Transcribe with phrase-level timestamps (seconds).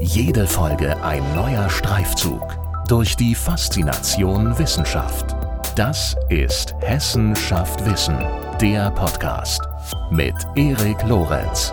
[0.00, 2.56] Jede Folge ein neuer Streifzug
[2.86, 5.34] durch die Faszination Wissenschaft.
[5.74, 8.16] Das ist Hessen schafft Wissen,
[8.60, 9.60] der Podcast
[10.12, 11.72] mit Erik Lorenz.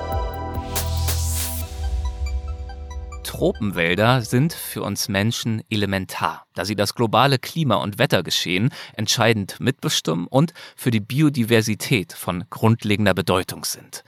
[3.24, 10.26] Tropenwälder sind für uns Menschen elementar, da sie das globale Klima- und Wettergeschehen entscheidend mitbestimmen
[10.26, 14.04] und für die Biodiversität von grundlegender Bedeutung sind.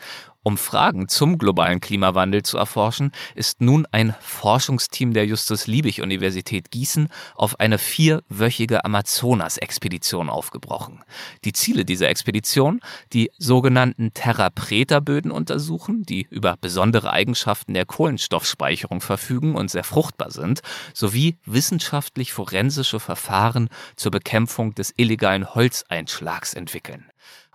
[0.48, 7.60] Um Fragen zum globalen Klimawandel zu erforschen, ist nun ein Forschungsteam der Justus-Liebig-Universität Gießen auf
[7.60, 11.04] eine vierwöchige Amazonas-Expedition aufgebrochen.
[11.43, 12.79] Die Ziele dieser Expedition,
[13.11, 20.32] die sogenannten Terra Preta-Böden untersuchen, die über besondere Eigenschaften der Kohlenstoffspeicherung verfügen und sehr fruchtbar
[20.32, 20.61] sind,
[20.93, 27.07] sowie wissenschaftlich-forensische Verfahren zur Bekämpfung des illegalen Holzeinschlags entwickeln.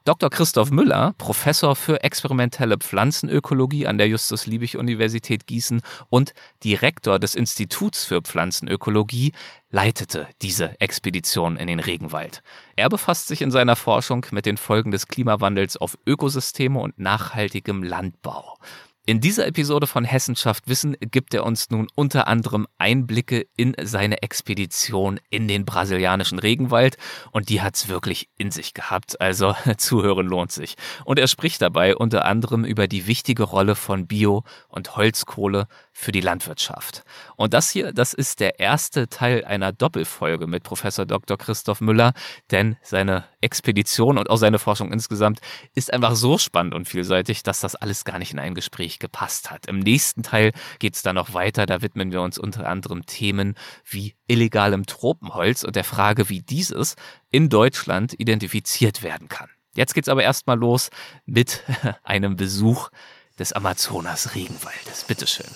[0.05, 0.31] Dr.
[0.31, 6.35] Christoph Müller, Professor für experimentelle Pflanzenökologie an der Justus-Liebig-Universität Gießen und
[6.65, 9.33] Direktor des Instituts für Pflanzenökologie,
[9.71, 12.43] leitete diese Expedition in den Regenwald.
[12.75, 17.85] Er befasst sich in seiner Forschung mit den Folgen des Klimawandels auf Ökosysteme und nachhaltigem
[17.85, 18.59] Landbau.
[19.05, 24.23] In dieser Episode von Hessenschaft Wissen gibt er uns nun unter anderem Einblicke in seine
[24.23, 26.99] Expedition in den brasilianischen Regenwald
[27.33, 30.77] und die hat's wirklich in sich gehabt, also zuhören lohnt sich.
[31.05, 36.11] Und er spricht dabei unter anderem über die wichtige Rolle von Bio- und Holzkohle für
[36.11, 37.05] die Landwirtschaft.
[37.37, 41.37] Und das hier, das ist der erste Teil einer Doppelfolge mit Professor Dr.
[41.37, 42.15] Christoph Müller,
[42.51, 45.41] denn seine Expedition und auch seine Forschung insgesamt
[45.75, 49.51] ist einfach so spannend und vielseitig, dass das alles gar nicht in ein Gespräch gepasst
[49.51, 49.67] hat.
[49.67, 53.55] Im nächsten Teil geht es dann noch weiter, da widmen wir uns unter anderem Themen
[53.85, 56.97] wie illegalem Tropenholz und der Frage, wie dieses
[57.31, 59.51] in Deutschland identifiziert werden kann.
[59.75, 60.91] Jetzt geht's aber erstmal los
[61.27, 61.63] mit
[62.03, 62.91] einem Besuch
[63.39, 65.05] des Amazonas Regenwaldes.
[65.05, 65.47] Bitteschön.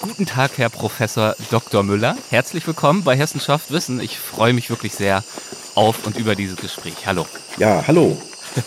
[0.00, 1.82] Guten Tag, Herr Professor Dr.
[1.82, 2.16] Müller.
[2.30, 3.98] Herzlich willkommen bei Hessenschaft Wissen.
[3.98, 5.24] Ich freue mich wirklich sehr
[5.74, 7.06] auf und über dieses Gespräch.
[7.06, 7.26] Hallo.
[7.56, 8.16] Ja, hallo.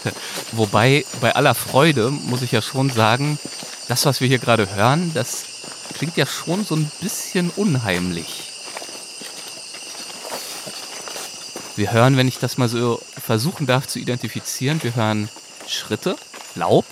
[0.51, 3.39] Wobei, bei aller Freude muss ich ja schon sagen,
[3.87, 5.45] das, was wir hier gerade hören, das
[5.93, 8.51] klingt ja schon so ein bisschen unheimlich.
[11.77, 15.29] Wir hören, wenn ich das mal so versuchen darf zu identifizieren, wir hören
[15.65, 16.17] Schritte,
[16.55, 16.85] Laub,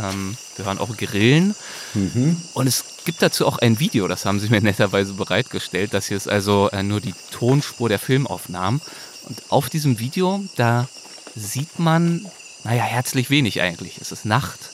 [0.00, 1.54] ähm, wir hören auch Grillen.
[1.94, 2.40] Mhm.
[2.54, 5.94] Und es gibt dazu auch ein Video, das haben sie mir netterweise bereitgestellt.
[5.94, 8.80] Das hier ist also äh, nur die Tonspur der Filmaufnahmen.
[9.24, 10.88] Und auf diesem Video, da
[11.34, 12.26] sieht man,
[12.64, 13.98] naja, herzlich wenig eigentlich.
[14.00, 14.70] Es ist Nacht.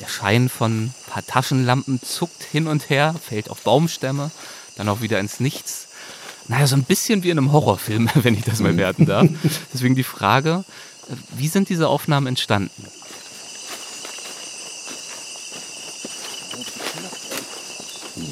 [0.00, 4.30] Der Schein von ein paar Taschenlampen zuckt hin und her, fällt auf Baumstämme,
[4.76, 5.88] dann auch wieder ins Nichts.
[6.48, 9.28] Naja, so ein bisschen wie in einem Horrorfilm, wenn ich das mal werten darf.
[9.74, 10.64] Deswegen die Frage,
[11.08, 12.86] äh, wie sind diese Aufnahmen entstanden?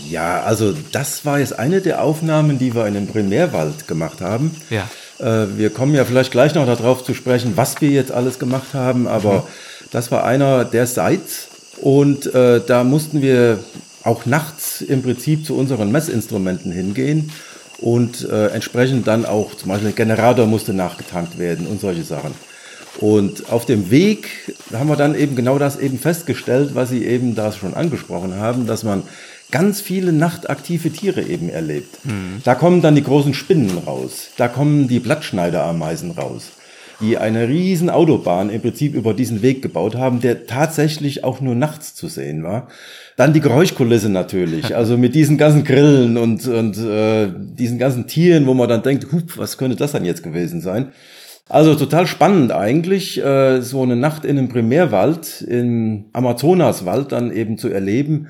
[0.08, 4.54] Ja, also das war jetzt eine der Aufnahmen, die wir in dem Primärwald gemacht haben.
[4.70, 4.88] Ja.
[5.18, 8.74] Äh, wir kommen ja vielleicht gleich noch darauf zu sprechen, was wir jetzt alles gemacht
[8.74, 9.42] haben, aber mhm.
[9.90, 11.48] das war einer der Sites
[11.80, 13.60] und äh, da mussten wir
[14.04, 17.32] auch nachts im Prinzip zu unseren Messinstrumenten hingehen
[17.78, 22.34] und äh, entsprechend dann auch zum Beispiel der Generator musste nachgetankt werden und solche Sachen.
[22.98, 24.28] Und auf dem Weg
[24.72, 28.66] haben wir dann eben genau das eben festgestellt, was Sie eben da schon angesprochen haben,
[28.66, 29.04] dass man
[29.53, 32.04] ganz viele nachtaktive Tiere eben erlebt.
[32.04, 32.42] Mhm.
[32.44, 36.50] Da kommen dann die großen Spinnen raus, da kommen die Blattschneiderameisen raus,
[37.00, 41.54] die eine riesen Autobahn im Prinzip über diesen Weg gebaut haben, der tatsächlich auch nur
[41.54, 42.66] nachts zu sehen war.
[43.16, 48.47] Dann die Geräuschkulisse natürlich, also mit diesen ganzen Grillen und, und äh, diesen ganzen Tieren,
[48.47, 50.88] wo man dann denkt, hup, was könnte das dann jetzt gewesen sein?
[51.48, 57.56] Also total spannend eigentlich, äh, so eine Nacht in einem Primärwald, im Amazonaswald dann eben
[57.56, 58.28] zu erleben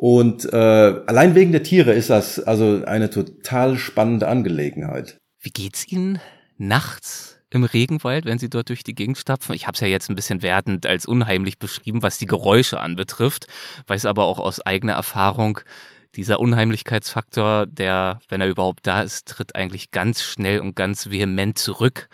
[0.00, 5.18] und äh, allein wegen der Tiere ist das also eine total spannende Angelegenheit.
[5.40, 6.20] Wie geht's Ihnen
[6.56, 9.56] nachts im Regenwald, wenn Sie dort durch die Gegend stapfen?
[9.56, 13.48] Ich habe es ja jetzt ein bisschen wertend als unheimlich beschrieben, was die Geräusche anbetrifft,
[13.88, 15.58] weiß aber auch aus eigener Erfahrung,
[16.14, 21.58] dieser Unheimlichkeitsfaktor, der, wenn er überhaupt da ist, tritt eigentlich ganz schnell und ganz vehement
[21.58, 22.08] zurück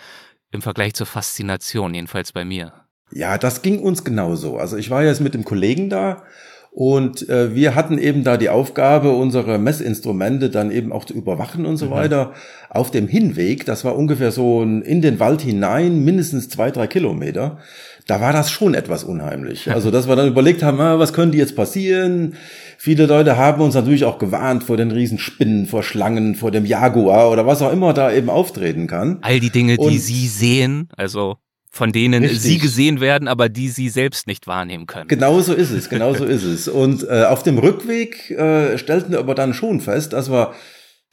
[0.54, 2.72] im Vergleich zur Faszination, jedenfalls bei mir.
[3.10, 4.56] Ja, das ging uns genauso.
[4.56, 6.22] Also ich war jetzt mit dem Kollegen da
[6.76, 11.66] und äh, wir hatten eben da die Aufgabe, unsere Messinstrumente dann eben auch zu überwachen
[11.66, 11.90] und so mhm.
[11.90, 12.32] weiter.
[12.68, 17.58] Auf dem Hinweg, das war ungefähr so in den Wald hinein, mindestens zwei, drei Kilometer,
[18.08, 19.70] da war das schon etwas unheimlich.
[19.74, 22.34] Also, dass wir dann überlegt haben, ah, was könnte jetzt passieren?
[22.76, 27.30] Viele Leute haben uns natürlich auch gewarnt vor den Riesenspinnen, vor Schlangen, vor dem Jaguar
[27.30, 29.18] oder was auch immer da eben auftreten kann.
[29.22, 31.36] All die Dinge, die und, Sie sehen, also
[31.74, 32.40] von denen Richtig.
[32.40, 35.08] sie gesehen werden, aber die sie selbst nicht wahrnehmen können.
[35.08, 36.68] Genau so ist es, genau so ist es.
[36.68, 40.52] Und äh, auf dem Rückweg äh, stellten wir aber dann schon fest, dass wir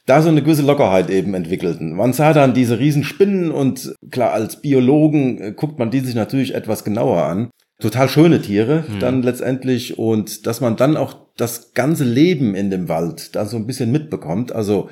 [0.06, 1.96] da so eine gewisse Lockerheit eben entwickelten.
[1.96, 6.54] Man sah dann diese Riesenspinnen und klar, als Biologen äh, guckt man die sich natürlich
[6.54, 7.50] etwas genauer an.
[7.80, 9.00] Total schöne Tiere hm.
[9.00, 13.56] dann letztendlich und dass man dann auch das ganze Leben in dem Wald da so
[13.56, 14.52] ein bisschen mitbekommt.
[14.52, 14.90] Also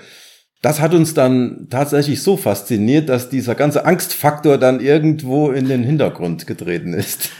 [0.60, 5.82] das hat uns dann tatsächlich so fasziniert, dass dieser ganze Angstfaktor dann irgendwo in den
[5.82, 7.30] Hintergrund getreten ist.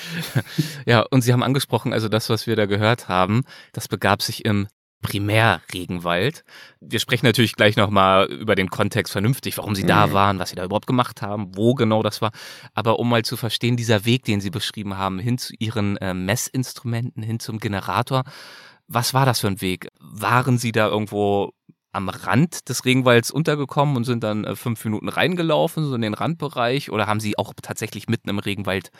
[0.86, 3.42] ja, und Sie haben angesprochen, also das, was wir da gehört haben,
[3.72, 4.68] das begab sich im
[5.02, 6.44] Primärregenwald.
[6.80, 10.12] Wir sprechen natürlich gleich nochmal über den Kontext vernünftig, warum Sie da mhm.
[10.12, 12.32] waren, was Sie da überhaupt gemacht haben, wo genau das war.
[12.74, 16.12] Aber um mal zu verstehen, dieser Weg, den Sie beschrieben haben, hin zu Ihren äh,
[16.12, 18.24] Messinstrumenten, hin zum Generator,
[18.88, 19.88] was war das für ein Weg?
[20.00, 21.52] Waren Sie da irgendwo
[21.92, 26.14] am Rand des Regenwalds untergekommen und sind dann äh, fünf Minuten reingelaufen, so in den
[26.14, 26.90] Randbereich?
[26.90, 28.90] Oder haben Sie auch tatsächlich mitten im Regenwald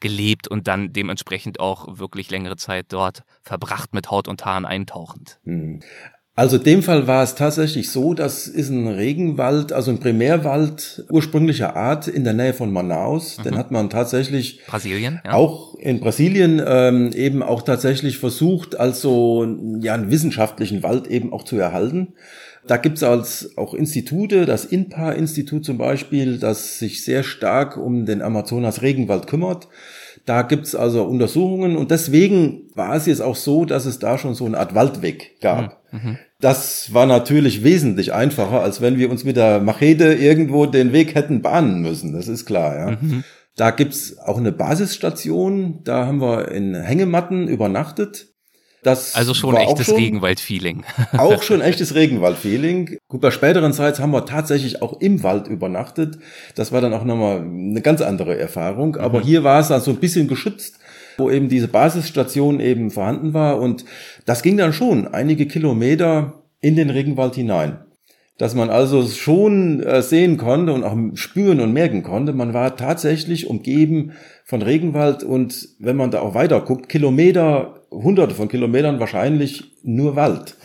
[0.00, 5.38] gelebt und dann dementsprechend auch wirklich längere Zeit dort verbracht mit Haut und Haaren eintauchend?
[6.36, 11.04] Also in dem Fall war es tatsächlich so, das ist ein Regenwald, also ein Primärwald
[11.10, 13.38] ursprünglicher Art in der Nähe von Manaus.
[13.38, 13.42] Mhm.
[13.42, 15.32] Den hat man tatsächlich Brasilien, ja.
[15.32, 19.44] auch in Brasilien ähm, eben auch tatsächlich versucht, als so
[19.80, 22.14] ja, einen wissenschaftlichen Wald eben auch zu erhalten.
[22.66, 28.22] Da gibt's als auch Institute, das INPA-Institut zum Beispiel, das sich sehr stark um den
[28.22, 29.68] Amazonas-Regenwald kümmert.
[30.26, 34.34] Da gibt's also Untersuchungen und deswegen war es jetzt auch so, dass es da schon
[34.34, 35.62] so eine Art Waldweg gab.
[35.62, 35.79] Mhm.
[35.92, 36.18] Mhm.
[36.40, 41.14] Das war natürlich wesentlich einfacher, als wenn wir uns mit der Machete irgendwo den Weg
[41.14, 42.12] hätten bahnen müssen.
[42.12, 42.90] Das ist klar, ja.
[43.00, 43.24] Mhm.
[43.56, 45.80] Da gibt's auch eine Basisstation.
[45.84, 48.28] Da haben wir in Hängematten übernachtet.
[48.82, 50.84] Das also schon echtes Regenwald-Feeling.
[51.18, 52.98] auch schon echtes Regenwald-Feeling.
[53.08, 56.18] Gut, bei späteren Zeiten haben wir tatsächlich auch im Wald übernachtet.
[56.54, 58.96] Das war dann auch nochmal eine ganz andere Erfahrung.
[58.96, 59.24] Aber mhm.
[59.24, 60.78] hier war es dann so ein bisschen geschützt,
[61.20, 63.60] wo eben diese Basisstation eben vorhanden war.
[63.60, 63.84] Und
[64.26, 67.78] das ging dann schon einige Kilometer in den Regenwald hinein
[68.40, 72.74] dass man also schon äh, sehen konnte und auch spüren und merken konnte, man war
[72.74, 74.12] tatsächlich umgeben
[74.46, 80.16] von Regenwald und wenn man da auch weiter guckt, Kilometer, hunderte von Kilometern wahrscheinlich nur
[80.16, 80.56] Wald.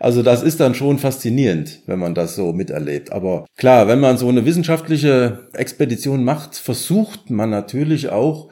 [0.00, 3.12] Also das ist dann schon faszinierend, wenn man das so miterlebt.
[3.12, 8.48] Aber klar, wenn man so eine wissenschaftliche Expedition macht, versucht man natürlich auch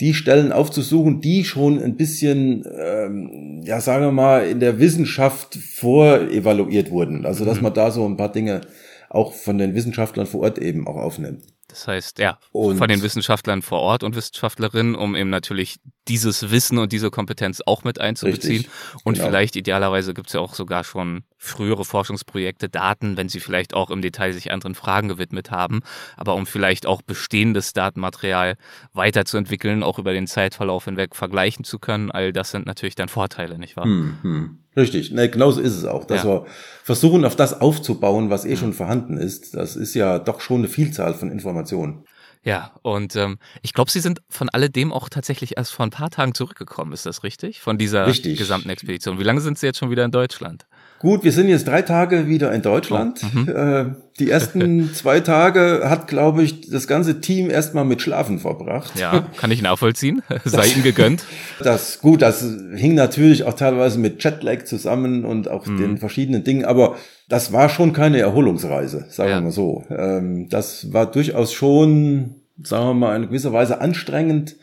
[0.00, 5.56] die Stellen aufzusuchen, die schon ein bisschen, ähm, ja, sagen wir mal, in der Wissenschaft
[5.56, 7.26] vorevaluiert wurden.
[7.26, 7.64] Also, dass mhm.
[7.64, 8.62] man da so ein paar Dinge
[9.10, 11.42] auch von den Wissenschaftlern vor Ort eben auch aufnimmt.
[11.70, 15.78] Das heißt, ja, und von den Wissenschaftlern vor Ort und Wissenschaftlerinnen, um eben natürlich
[16.08, 18.62] dieses Wissen und diese Kompetenz auch mit einzubeziehen.
[18.62, 19.26] Richtig, und genau.
[19.26, 23.90] vielleicht idealerweise gibt es ja auch sogar schon frühere Forschungsprojekte, Daten, wenn sie vielleicht auch
[23.90, 25.80] im Detail sich anderen Fragen gewidmet haben,
[26.16, 28.56] aber um vielleicht auch bestehendes Datenmaterial
[28.92, 33.58] weiterzuentwickeln, auch über den Zeitverlauf hinweg vergleichen zu können, all das sind natürlich dann Vorteile,
[33.58, 33.84] nicht wahr?
[33.84, 34.58] Hm, hm.
[34.76, 36.28] Richtig, ne, genauso ist es auch, dass ja.
[36.28, 36.46] wir
[36.84, 39.54] versuchen, auf das aufzubauen, was eh schon vorhanden ist.
[39.54, 42.04] Das ist ja doch schon eine Vielzahl von Informationen.
[42.42, 46.08] Ja, und ähm, ich glaube, Sie sind von alledem auch tatsächlich erst vor ein paar
[46.08, 47.60] Tagen zurückgekommen, ist das richtig?
[47.60, 48.38] Von dieser richtig.
[48.38, 49.18] gesamten Expedition.
[49.18, 50.66] Wie lange sind Sie jetzt schon wieder in Deutschland?
[51.00, 53.22] Gut, wir sind jetzt drei Tage wieder in Deutschland.
[53.24, 53.48] Oh, mhm.
[53.48, 53.86] äh,
[54.18, 59.00] die ersten zwei Tage hat, glaube ich, das ganze Team erstmal mit Schlafen verbracht.
[59.00, 60.20] Ja, kann ich nachvollziehen.
[60.44, 61.24] Sei Ihnen gegönnt.
[61.60, 62.44] Das gut, das
[62.74, 65.78] hing natürlich auch teilweise mit Jetlag zusammen und auch mhm.
[65.78, 66.96] den verschiedenen Dingen, aber
[67.30, 69.36] das war schon keine Erholungsreise, sagen ja.
[69.36, 69.84] wir mal so.
[69.88, 74.56] Ähm, das war durchaus schon, sagen wir mal, in gewisser Weise anstrengend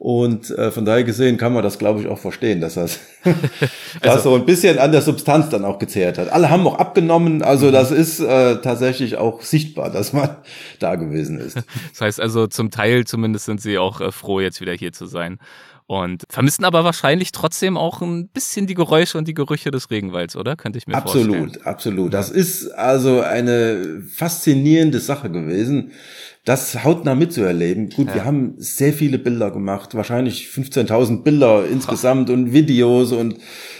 [0.00, 3.00] und äh, von daher gesehen kann man das, glaube ich, auch verstehen, dass das,
[4.00, 6.30] also, so ein bisschen an der Substanz dann auch gezehrt hat.
[6.30, 7.72] Alle haben auch abgenommen, also mhm.
[7.72, 10.36] das ist äh, tatsächlich auch sichtbar, dass man
[10.78, 11.58] da gewesen ist.
[11.90, 15.04] Das heißt also, zum Teil zumindest sind Sie auch äh, froh, jetzt wieder hier zu
[15.04, 15.38] sein.
[15.90, 20.36] Und vermissen aber wahrscheinlich trotzdem auch ein bisschen die Geräusche und die Gerüche des Regenwalds,
[20.36, 20.54] oder?
[20.54, 21.46] Könnte ich mir absolut, vorstellen.
[21.46, 22.14] Absolut, absolut.
[22.14, 25.90] Das ist also eine faszinierende Sache gewesen
[26.44, 27.90] das hautnah mitzuerleben.
[27.90, 28.14] Gut, ja.
[28.14, 33.36] wir haben sehr viele Bilder gemacht, wahrscheinlich 15.000 Bilder insgesamt und Videos und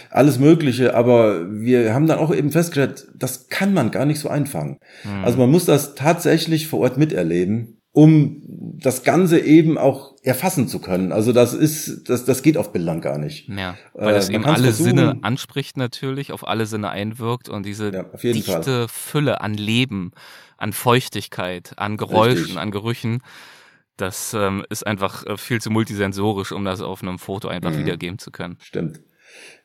[0.09, 4.29] alles Mögliche, aber wir haben dann auch eben festgestellt, das kann man gar nicht so
[4.29, 4.77] einfangen.
[5.03, 5.23] Mhm.
[5.23, 8.43] Also man muss das tatsächlich vor Ort miterleben, um
[8.79, 11.11] das Ganze eben auch erfassen zu können.
[11.11, 13.49] Also das ist, das, das geht auf Bildern gar nicht.
[13.49, 14.89] Ja, weil das äh, eben alle versuchen.
[14.89, 18.87] Sinne anspricht natürlich, auf alle Sinne einwirkt und diese ja, dichte Fall.
[18.87, 20.11] Fülle an Leben
[20.61, 22.57] an Feuchtigkeit, an Geräuschen, Richtig.
[22.57, 23.23] an Gerüchen.
[23.97, 27.79] Das ähm, ist einfach äh, viel zu multisensorisch, um das auf einem Foto einfach mhm.
[27.79, 28.57] wiedergeben zu können.
[28.61, 29.01] Stimmt.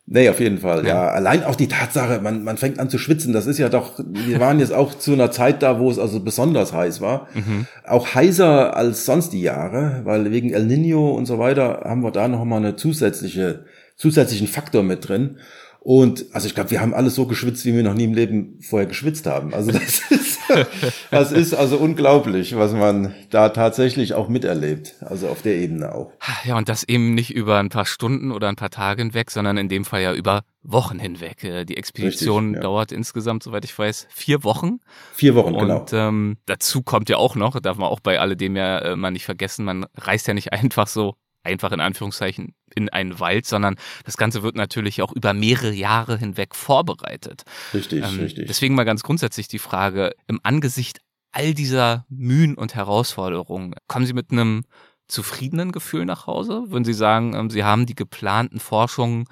[0.08, 0.86] Nee, auf jeden Fall.
[0.86, 0.88] Ja.
[0.88, 1.08] ja.
[1.08, 3.32] allein auch die Tatsache, man, man fängt an zu schwitzen.
[3.32, 6.20] Das ist ja doch, wir waren jetzt auch zu einer Zeit da, wo es also
[6.20, 7.26] besonders heiß war.
[7.34, 7.66] Mhm.
[7.84, 12.12] Auch heißer als sonst die Jahre, weil wegen El Nino und so weiter haben wir
[12.12, 13.64] da noch mal eine zusätzliche,
[13.96, 15.38] zusätzlichen Faktor mit drin.
[15.80, 18.58] Und also ich glaube, wir haben alles so geschwitzt, wie wir noch nie im Leben
[18.60, 19.54] vorher geschwitzt haben.
[19.54, 20.35] Also das ist,
[21.10, 24.96] das ist also unglaublich, was man da tatsächlich auch miterlebt.
[25.00, 26.12] Also auf der Ebene auch.
[26.44, 29.56] Ja, und das eben nicht über ein paar Stunden oder ein paar Tage hinweg, sondern
[29.56, 31.44] in dem Fall ja über Wochen hinweg.
[31.44, 32.62] Äh, die Expedition Richtig, ja.
[32.62, 34.80] dauert insgesamt, soweit ich weiß, vier Wochen.
[35.14, 35.80] Vier Wochen, und, genau.
[35.80, 39.10] Und ähm, dazu kommt ja auch noch, darf man auch bei alledem ja äh, mal
[39.10, 43.76] nicht vergessen, man reist ja nicht einfach so einfach in Anführungszeichen in einen Wald, sondern
[44.04, 47.44] das Ganze wird natürlich auch über mehrere Jahre hinweg vorbereitet.
[47.72, 48.46] Richtig, ähm, richtig.
[48.46, 51.00] Deswegen mal ganz grundsätzlich die Frage, im Angesicht
[51.32, 54.64] all dieser Mühen und Herausforderungen, kommen Sie mit einem
[55.08, 56.64] zufriedenen Gefühl nach Hause?
[56.68, 59.26] Würden Sie sagen, ähm, Sie haben die geplanten Forschungen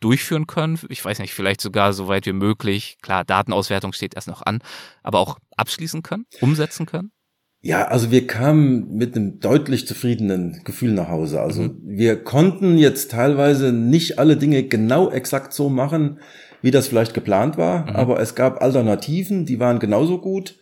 [0.00, 0.78] durchführen können.
[0.88, 2.96] Ich weiß nicht, vielleicht sogar so weit wie möglich.
[3.02, 4.60] Klar, Datenauswertung steht erst noch an,
[5.02, 7.12] aber auch abschließen können, umsetzen können?
[7.62, 11.40] Ja, also wir kamen mit einem deutlich zufriedenen Gefühl nach Hause.
[11.40, 11.80] Also mhm.
[11.84, 16.20] wir konnten jetzt teilweise nicht alle Dinge genau exakt so machen,
[16.62, 17.96] wie das vielleicht geplant war, mhm.
[17.96, 20.56] aber es gab Alternativen, die waren genauso gut.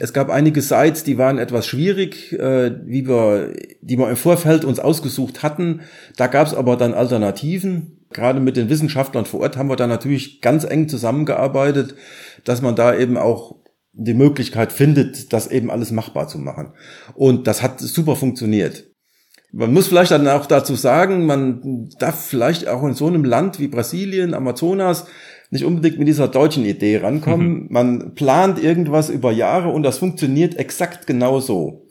[0.00, 3.52] Es gab einige Sites, die waren etwas schwierig, äh, wie wir,
[3.82, 5.80] die wir im Vorfeld uns ausgesucht hatten.
[6.16, 7.98] Da gab es aber dann Alternativen.
[8.10, 11.94] Gerade mit den Wissenschaftlern vor Ort haben wir da natürlich ganz eng zusammengearbeitet,
[12.44, 13.56] dass man da eben auch
[13.98, 16.72] die Möglichkeit findet, das eben alles machbar zu machen.
[17.14, 18.84] Und das hat super funktioniert.
[19.50, 23.58] Man muss vielleicht dann auch dazu sagen, man darf vielleicht auch in so einem Land
[23.58, 25.06] wie Brasilien, Amazonas,
[25.50, 27.64] nicht unbedingt mit dieser deutschen Idee rankommen.
[27.64, 27.66] Mhm.
[27.70, 31.86] Man plant irgendwas über Jahre und das funktioniert exakt genauso.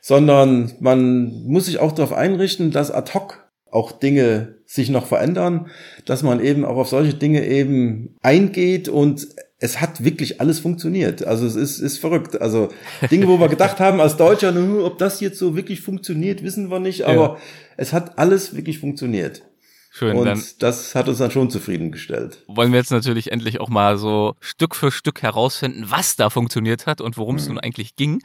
[0.00, 5.68] Sondern man muss sich auch darauf einrichten, dass ad hoc auch Dinge sich noch verändern,
[6.06, 9.26] dass man eben auch auf solche Dinge eben eingeht und
[9.62, 11.24] es hat wirklich alles funktioniert.
[11.24, 12.40] Also es ist, ist verrückt.
[12.40, 12.68] Also
[13.12, 14.52] Dinge, wo wir gedacht haben als Deutscher,
[14.84, 17.36] ob das jetzt so wirklich funktioniert, wissen wir nicht, aber ja.
[17.76, 19.42] es hat alles wirklich funktioniert.
[19.90, 20.16] Schön.
[20.16, 22.42] Und dann das hat uns dann schon zufriedengestellt.
[22.48, 26.86] Wollen wir jetzt natürlich endlich auch mal so Stück für Stück herausfinden, was da funktioniert
[26.86, 27.40] hat und worum mhm.
[27.40, 28.20] es nun eigentlich ging.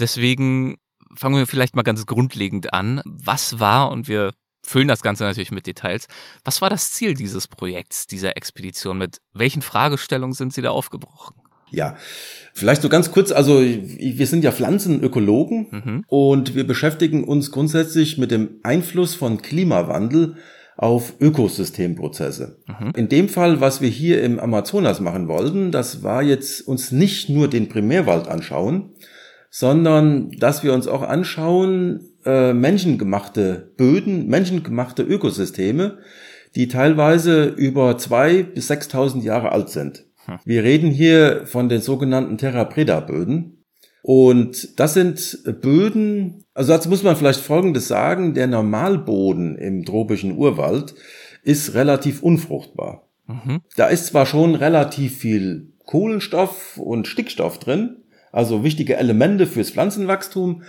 [0.00, 0.78] Deswegen
[1.14, 3.02] fangen wir vielleicht mal ganz grundlegend an.
[3.04, 4.32] Was war, und wir
[4.64, 6.06] füllen das Ganze natürlich mit Details.
[6.44, 8.98] Was war das Ziel dieses Projekts, dieser Expedition?
[8.98, 11.36] Mit welchen Fragestellungen sind Sie da aufgebrochen?
[11.70, 11.96] Ja,
[12.52, 16.04] vielleicht so ganz kurz, also wir sind ja Pflanzenökologen mhm.
[16.06, 20.36] und wir beschäftigen uns grundsätzlich mit dem Einfluss von Klimawandel
[20.76, 22.58] auf Ökosystemprozesse.
[22.66, 22.92] Mhm.
[22.94, 27.30] In dem Fall, was wir hier im Amazonas machen wollten, das war jetzt uns nicht
[27.30, 28.90] nur den Primärwald anschauen,
[29.48, 35.98] sondern dass wir uns auch anschauen, äh, menschengemachte Böden, menschengemachte Ökosysteme,
[36.54, 40.04] die teilweise über zwei bis 6.000 Jahre alt sind.
[40.26, 40.38] Hm.
[40.44, 43.64] Wir reden hier von den sogenannten Terra Preda Böden.
[44.02, 50.36] Und das sind Böden, also dazu muss man vielleicht Folgendes sagen, der Normalboden im tropischen
[50.36, 50.94] Urwald
[51.44, 53.08] ist relativ unfruchtbar.
[53.26, 53.60] Mhm.
[53.76, 57.98] Da ist zwar schon relativ viel Kohlenstoff und Stickstoff drin,
[58.32, 60.62] also wichtige Elemente fürs Pflanzenwachstum,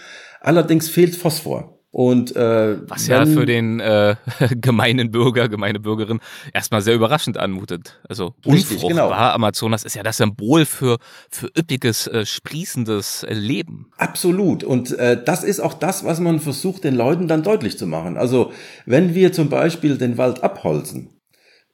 [0.43, 1.79] Allerdings fehlt Phosphor.
[1.89, 4.15] Und äh, was ja für den äh,
[4.55, 6.21] gemeinen Bürger, gemeine Bürgerin
[6.51, 8.00] erstmal sehr überraschend anmutet.
[8.09, 9.09] Also richtig, unfruchtbar.
[9.09, 9.12] Genau.
[9.12, 10.97] Amazonas ist ja das Symbol für
[11.29, 13.91] für üppiges, äh, sprießendes äh, Leben.
[13.97, 14.63] Absolut.
[14.63, 18.17] Und äh, das ist auch das, was man versucht, den Leuten dann deutlich zu machen.
[18.17, 18.51] Also
[18.88, 21.12] wenn wir zum Beispiel den Wald abholzen,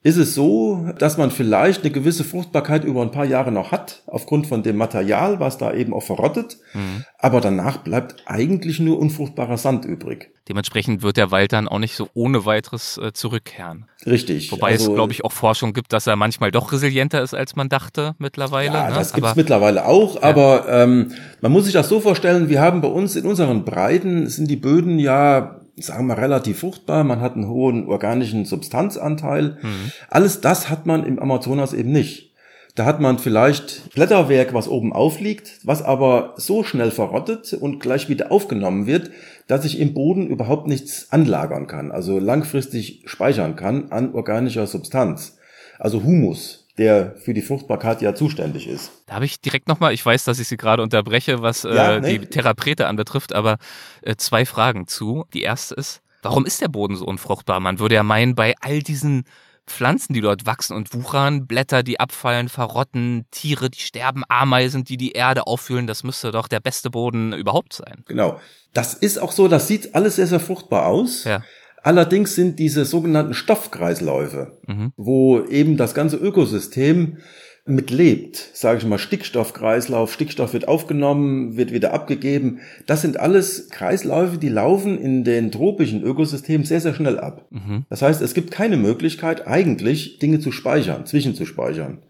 [0.02, 4.02] ist es so, dass man vielleicht eine gewisse Fruchtbarkeit über ein paar Jahre noch hat,
[4.06, 6.56] aufgrund von dem Material, was da eben auch verrottet.
[6.72, 7.04] Mhm.
[7.18, 10.30] Aber danach bleibt eigentlich nur unfruchtbarer Sand übrig.
[10.48, 13.84] Dementsprechend wird der Wald dann auch nicht so ohne weiteres äh, zurückkehren.
[14.06, 14.50] Richtig.
[14.50, 17.54] Wobei also, es, glaube ich, auch Forschung gibt, dass er manchmal doch resilienter ist, als
[17.54, 18.72] man dachte mittlerweile.
[18.72, 18.94] Ja, ne?
[18.94, 20.14] das gibt es mittlerweile auch.
[20.16, 20.22] Ja.
[20.22, 24.28] Aber ähm, man muss sich das so vorstellen, wir haben bei uns in unseren Breiten,
[24.28, 29.58] sind die Böden ja sagen wir, relativ fruchtbar, man hat einen hohen organischen Substanzanteil.
[29.62, 29.92] Mhm.
[30.08, 32.30] Alles das hat man im Amazonas eben nicht.
[32.74, 38.08] Da hat man vielleicht Blätterwerk, was oben aufliegt, was aber so schnell verrottet und gleich
[38.08, 39.10] wieder aufgenommen wird,
[39.48, 45.38] dass sich im Boden überhaupt nichts anlagern kann, also langfristig speichern kann an organischer Substanz.
[45.78, 48.90] Also Humus, der für die Fruchtbarkeit ja zuständig ist.
[49.06, 52.00] Da habe ich direkt nochmal, ich weiß, dass ich Sie gerade unterbreche, was äh, ja,
[52.00, 52.18] nee.
[52.18, 53.58] die Theraprete anbetrifft, aber
[54.00, 55.26] äh, zwei Fragen zu.
[55.34, 57.60] Die erste ist, warum ist der Boden so unfruchtbar?
[57.60, 59.24] Man würde ja meinen, bei all diesen
[59.66, 64.96] Pflanzen, die dort wachsen und wuchern, Blätter, die abfallen, verrotten, Tiere, die sterben, Ameisen, die
[64.96, 68.04] die Erde auffüllen, das müsste doch der beste Boden überhaupt sein.
[68.06, 68.40] Genau.
[68.72, 71.24] Das ist auch so, das sieht alles sehr, sehr fruchtbar aus.
[71.24, 71.42] Ja.
[71.82, 74.92] Allerdings sind diese sogenannten Stoffkreisläufe, mhm.
[74.96, 77.18] wo eben das ganze Ökosystem
[77.66, 82.60] mitlebt, sage ich mal, Stickstoffkreislauf, Stickstoff wird aufgenommen, wird wieder abgegeben.
[82.86, 87.46] Das sind alles Kreisläufe, die laufen in den tropischen Ökosystemen sehr, sehr schnell ab.
[87.50, 87.84] Mhm.
[87.88, 92.02] Das heißt, es gibt keine Möglichkeit, eigentlich Dinge zu speichern, zwischenzuspeichern.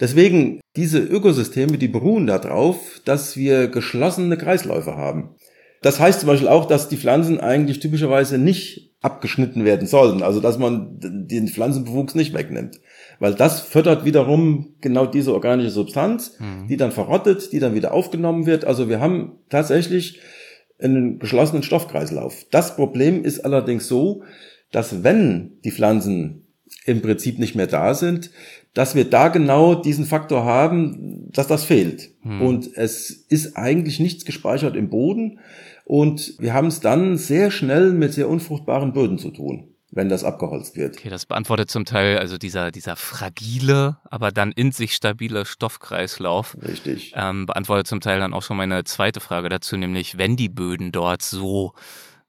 [0.00, 5.34] Deswegen, diese Ökosysteme, die beruhen darauf, dass wir geschlossene Kreisläufe haben.
[5.82, 10.40] Das heißt zum Beispiel auch, dass die Pflanzen eigentlich typischerweise nicht abgeschnitten werden sollten, also
[10.40, 12.80] dass man den Pflanzenbewuchs nicht wegnimmt.
[13.18, 16.68] Weil das fördert wiederum genau diese organische Substanz, mhm.
[16.68, 18.64] die dann verrottet, die dann wieder aufgenommen wird.
[18.64, 20.20] Also wir haben tatsächlich
[20.80, 22.46] einen geschlossenen Stoffkreislauf.
[22.50, 24.22] Das Problem ist allerdings so,
[24.70, 26.46] dass wenn die Pflanzen
[26.86, 28.30] im Prinzip nicht mehr da sind,
[28.74, 32.10] dass wir da genau diesen Faktor haben, dass das fehlt.
[32.22, 32.42] Mhm.
[32.42, 35.40] Und es ist eigentlich nichts gespeichert im Boden.
[35.84, 40.24] Und wir haben es dann sehr schnell mit sehr unfruchtbaren Böden zu tun wenn das
[40.24, 40.96] abgeholzt wird.
[40.96, 46.56] Okay, das beantwortet zum Teil also dieser, dieser fragile, aber dann in sich stabile Stoffkreislauf.
[46.66, 47.12] Richtig.
[47.14, 50.92] Ähm, beantwortet zum Teil dann auch schon meine zweite Frage dazu, nämlich wenn die Böden
[50.92, 51.74] dort so,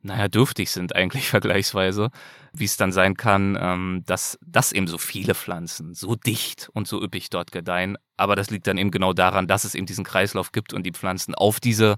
[0.01, 2.09] naja, dürftig sind eigentlich vergleichsweise,
[2.51, 6.85] wie es dann sein kann, ähm, dass, dass eben so viele Pflanzen so dicht und
[6.85, 7.97] so üppig dort gedeihen.
[8.17, 10.91] Aber das liegt dann eben genau daran, dass es eben diesen Kreislauf gibt und die
[10.91, 11.95] Pflanzen auf diese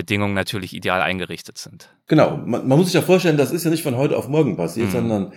[0.00, 1.90] Bedingungen natürlich ideal eingerichtet sind.
[2.06, 4.56] Genau, man, man, muss sich ja vorstellen, das ist ja nicht von heute auf morgen
[4.56, 4.92] passiert, mhm.
[4.92, 5.32] sondern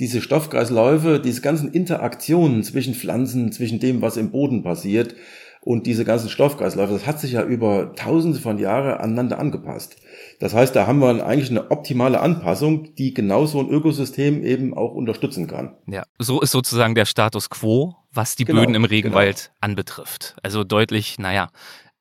[0.00, 5.14] diese Stoffkreisläufe, diese ganzen Interaktionen zwischen Pflanzen, zwischen dem, was im Boden passiert
[5.60, 9.96] und diese ganzen Stoffkreisläufe, das hat sich ja über tausende von Jahren aneinander angepasst.
[10.40, 14.74] Das heißt, da haben wir eigentlich eine optimale Anpassung, die genau so ein Ökosystem eben
[14.74, 15.76] auch unterstützen kann.
[15.86, 19.56] Ja, so ist sozusagen der Status quo, was die genau, Böden im Regenwald genau.
[19.60, 20.36] anbetrifft.
[20.42, 21.50] Also deutlich, naja,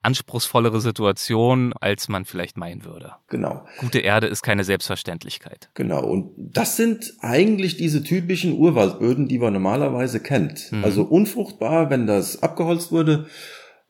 [0.07, 3.11] anspruchsvollere Situation, als man vielleicht meinen würde.
[3.27, 3.65] Genau.
[3.79, 5.69] Gute Erde ist keine Selbstverständlichkeit.
[5.73, 6.01] Genau.
[6.05, 10.71] Und das sind eigentlich diese typischen Urwaldböden, die man normalerweise kennt.
[10.71, 10.85] Mhm.
[10.85, 13.25] Also unfruchtbar, wenn das abgeholzt wurde.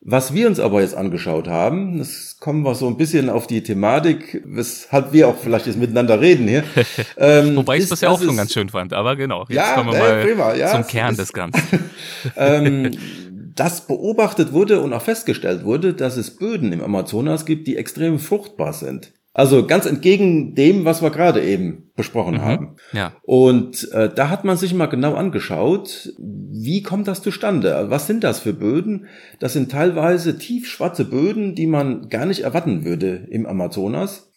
[0.00, 3.62] Was wir uns aber jetzt angeschaut haben, das kommen wir so ein bisschen auf die
[3.62, 6.64] Thematik, weshalb wir auch vielleicht jetzt miteinander reden hier.
[7.16, 9.44] Ähm, Wobei ich das ja auch schon ganz schön fand, aber genau.
[9.48, 11.90] Jetzt ja, kommen wir mal prima, ja, zum Kern des Ganzen.
[12.36, 12.90] ähm,
[13.58, 18.18] dass beobachtet wurde und auch festgestellt wurde, dass es Böden im Amazonas gibt, die extrem
[18.18, 19.12] fruchtbar sind.
[19.34, 22.76] Also ganz entgegen dem, was wir gerade eben besprochen mhm, haben.
[22.92, 23.12] Ja.
[23.22, 27.86] Und äh, da hat man sich mal genau angeschaut, wie kommt das zustande?
[27.88, 29.06] Was sind das für Böden?
[29.38, 34.27] Das sind teilweise tiefschwarze Böden, die man gar nicht erwarten würde im Amazonas.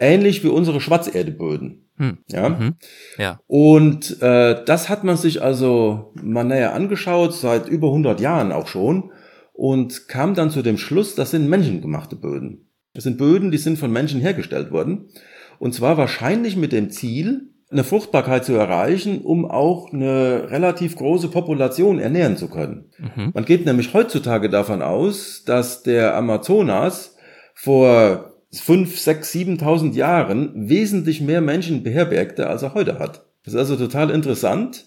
[0.00, 1.90] Ähnlich wie unsere Schwarzerdeböden.
[1.96, 2.18] Hm.
[2.28, 2.48] Ja?
[2.48, 2.74] Mhm.
[3.18, 3.38] ja.
[3.46, 8.66] Und äh, das hat man sich also mal näher angeschaut, seit über 100 Jahren auch
[8.66, 9.12] schon,
[9.52, 12.70] und kam dann zu dem Schluss, das sind menschengemachte Böden.
[12.94, 15.10] Das sind Böden, die sind von Menschen hergestellt worden.
[15.58, 21.28] Und zwar wahrscheinlich mit dem Ziel, eine Fruchtbarkeit zu erreichen, um auch eine relativ große
[21.28, 22.90] Population ernähren zu können.
[22.98, 23.30] Mhm.
[23.32, 27.16] Man geht nämlich heutzutage davon aus, dass der Amazonas
[27.54, 33.26] vor fünf, sechs, siebentausend Jahren wesentlich mehr Menschen beherbergte, als er heute hat.
[33.44, 34.86] Das ist also total interessant.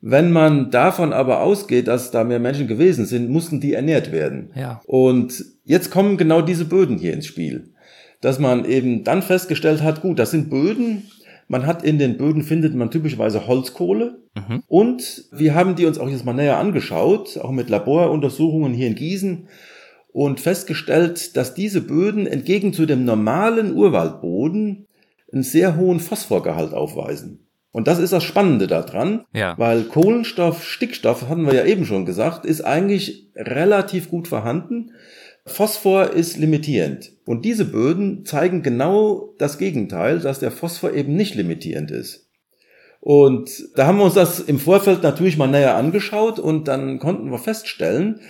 [0.00, 4.50] Wenn man davon aber ausgeht, dass da mehr Menschen gewesen sind, mussten die ernährt werden.
[4.54, 4.80] Ja.
[4.86, 7.72] Und jetzt kommen genau diese Böden hier ins Spiel.
[8.20, 11.04] Dass man eben dann festgestellt hat, gut, das sind Böden,
[11.48, 14.18] man hat in den Böden findet man typischerweise Holzkohle.
[14.34, 14.62] Mhm.
[14.66, 18.94] Und wir haben die uns auch jetzt mal näher angeschaut, auch mit Laboruntersuchungen hier in
[18.94, 19.48] Gießen
[20.16, 24.86] und festgestellt, dass diese Böden entgegen zu dem normalen Urwaldboden
[25.30, 27.46] einen sehr hohen Phosphorgehalt aufweisen.
[27.70, 29.58] Und das ist das Spannende daran, ja.
[29.58, 34.92] weil Kohlenstoff, Stickstoff, hatten wir ja eben schon gesagt, ist eigentlich relativ gut vorhanden.
[35.44, 37.12] Phosphor ist limitierend.
[37.26, 42.30] Und diese Böden zeigen genau das Gegenteil, dass der Phosphor eben nicht limitierend ist.
[43.00, 47.30] Und da haben wir uns das im Vorfeld natürlich mal näher angeschaut und dann konnten
[47.30, 48.20] wir feststellen,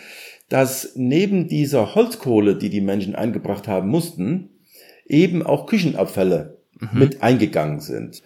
[0.49, 4.51] dass neben dieser Holzkohle, die die Menschen eingebracht haben mussten,
[5.07, 6.99] eben auch Küchenabfälle mhm.
[6.99, 8.23] mit eingegangen sind.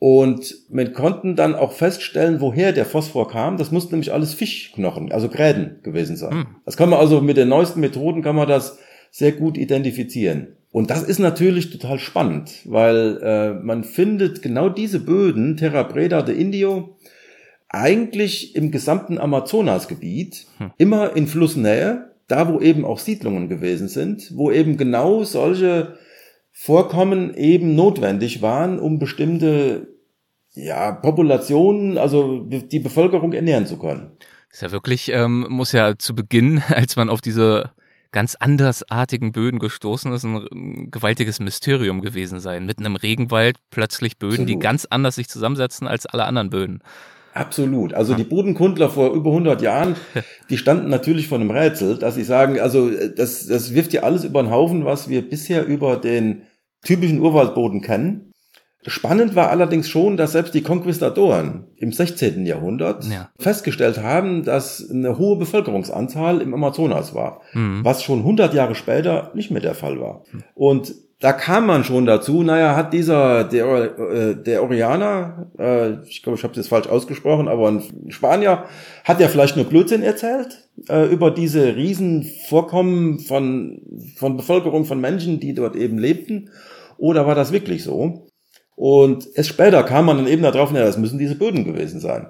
[0.00, 3.56] Und man konnten dann auch feststellen, woher der Phosphor kam.
[3.56, 6.36] Das mussten nämlich alles Fischknochen, also Gräden gewesen sein.
[6.36, 6.46] Mhm.
[6.64, 8.78] Das kann man also mit den neuesten Methoden kann man das
[9.10, 10.54] sehr gut identifizieren.
[10.70, 16.22] Und das ist natürlich total spannend, weil äh, man findet genau diese Böden, Terra Breda
[16.22, 16.96] de Indio,
[17.68, 20.70] eigentlich im gesamten Amazonasgebiet, hm.
[20.78, 25.98] immer in Flussnähe, da wo eben auch Siedlungen gewesen sind, wo eben genau solche
[26.52, 29.88] Vorkommen eben notwendig waren, um bestimmte
[30.54, 34.10] ja, Populationen, also die Bevölkerung ernähren zu können.
[34.50, 37.70] ist ja wirklich, ähm, muss ja zu Beginn, als man auf diese
[38.10, 42.64] ganz andersartigen Böden gestoßen ist, ein gewaltiges Mysterium gewesen sein.
[42.64, 44.48] Mitten im Regenwald plötzlich Böden, Absolut.
[44.48, 46.82] die ganz anders sich zusammensetzen als alle anderen Böden.
[47.38, 47.94] Absolut.
[47.94, 49.96] Also die Bodenkundler vor über 100 Jahren,
[50.50, 54.24] die standen natürlich vor einem Rätsel, dass sie sagen, also das, das wirft ja alles
[54.24, 56.42] über den Haufen, was wir bisher über den
[56.84, 58.32] typischen Urwaldboden kennen.
[58.86, 62.46] Spannend war allerdings schon, dass selbst die Konquistadoren im 16.
[62.46, 63.28] Jahrhundert ja.
[63.38, 67.84] festgestellt haben, dass eine hohe Bevölkerungsanzahl im Amazonas war, mhm.
[67.84, 70.22] was schon 100 Jahre später nicht mehr der Fall war.
[70.54, 76.22] Und da kam man schon dazu, naja, hat dieser, der, äh, der Orianer, äh, ich
[76.22, 78.64] glaube, ich habe es jetzt falsch ausgesprochen, aber ein Spanier,
[79.02, 83.82] hat ja vielleicht nur Blödsinn erzählt äh, über diese Riesenvorkommen von,
[84.16, 86.50] von Bevölkerung, von Menschen, die dort eben lebten,
[86.98, 88.28] oder war das wirklich so?
[88.76, 92.28] Und erst später kam man dann eben darauf, naja, das müssen diese Böden gewesen sein.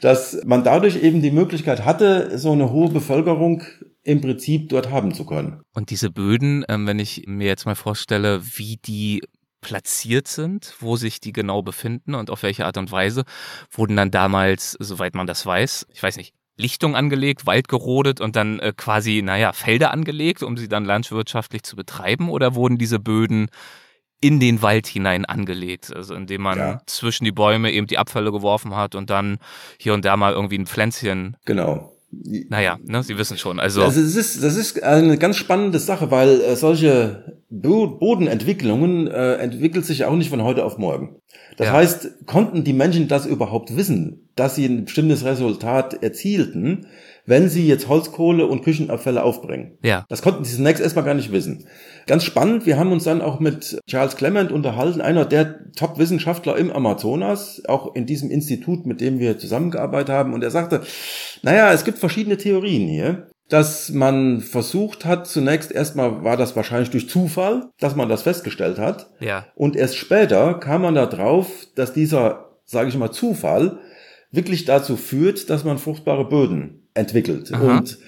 [0.00, 3.62] Dass man dadurch eben die Möglichkeit hatte, so eine hohe Bevölkerung
[4.02, 5.60] im Prinzip dort haben zu können.
[5.74, 9.22] Und diese Böden, ähm, wenn ich mir jetzt mal vorstelle, wie die
[9.60, 13.24] platziert sind, wo sich die genau befinden und auf welche Art und Weise,
[13.70, 18.36] wurden dann damals, soweit man das weiß, ich weiß nicht, Lichtung angelegt, Wald gerodet und
[18.36, 22.28] dann äh, quasi, naja, Felder angelegt, um sie dann landwirtschaftlich zu betreiben?
[22.28, 23.48] Oder wurden diese Böden
[24.20, 26.82] in den Wald hinein angelegt, also indem man ja.
[26.86, 29.38] zwischen die Bäume eben die Abfälle geworfen hat und dann
[29.78, 31.38] hier und da mal irgendwie ein Pflänzchen.
[31.46, 31.96] Genau.
[32.12, 33.60] Naja, ne, Sie wissen schon.
[33.60, 39.34] Also, also das, ist, das ist eine ganz spannende Sache, weil äh, solche Bodenentwicklungen äh,
[39.34, 41.16] entwickelt sich auch nicht von heute auf morgen.
[41.56, 41.72] Das ja.
[41.74, 46.86] heißt, konnten die Menschen das überhaupt wissen, dass sie ein bestimmtes Resultat erzielten,
[47.30, 49.78] wenn sie jetzt Holzkohle und Küchenabfälle aufbringen?
[49.82, 50.04] Ja.
[50.08, 51.66] Das konnten sie zunächst erstmal gar nicht wissen.
[52.08, 56.72] Ganz spannend, wir haben uns dann auch mit Charles Clement unterhalten, einer der Top-Wissenschaftler im
[56.72, 60.34] Amazonas, auch in diesem Institut, mit dem wir zusammengearbeitet haben.
[60.34, 60.82] Und er sagte,
[61.42, 66.90] naja, es gibt verschiedene Theorien hier dass man versucht hat, zunächst erstmal war das wahrscheinlich
[66.90, 69.10] durch Zufall, dass man das festgestellt hat.
[69.18, 69.46] Ja.
[69.56, 73.80] Und erst später kam man da drauf, dass dieser, sage ich mal, Zufall
[74.30, 77.52] wirklich dazu führt, dass man fruchtbare Böden entwickelt.
[77.52, 77.78] Aha.
[77.78, 77.98] Und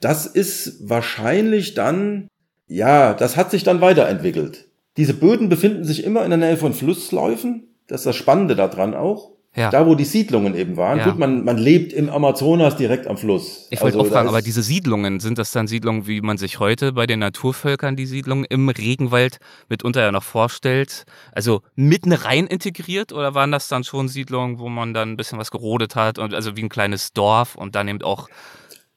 [0.00, 2.28] das ist wahrscheinlich dann
[2.66, 4.68] ja, das hat sich dann weiterentwickelt.
[4.96, 7.68] Diese Böden befinden sich immer in der Nähe von Flussläufen.
[7.86, 9.32] Das ist das Spannende daran auch.
[9.56, 9.70] Ja.
[9.70, 10.98] Da, wo die Siedlungen eben waren.
[10.98, 11.04] Ja.
[11.04, 13.68] Gut, man, man lebt im Amazonas direkt am Fluss.
[13.70, 16.58] Ich wollte also, auch fragen, aber diese Siedlungen, sind das dann Siedlungen, wie man sich
[16.58, 19.38] heute bei den Naturvölkern die Siedlungen im Regenwald
[19.68, 21.04] mitunter ja noch vorstellt?
[21.30, 25.38] Also mitten rein integriert oder waren das dann schon Siedlungen, wo man dann ein bisschen
[25.38, 28.28] was gerodet hat und also wie ein kleines Dorf und dann eben auch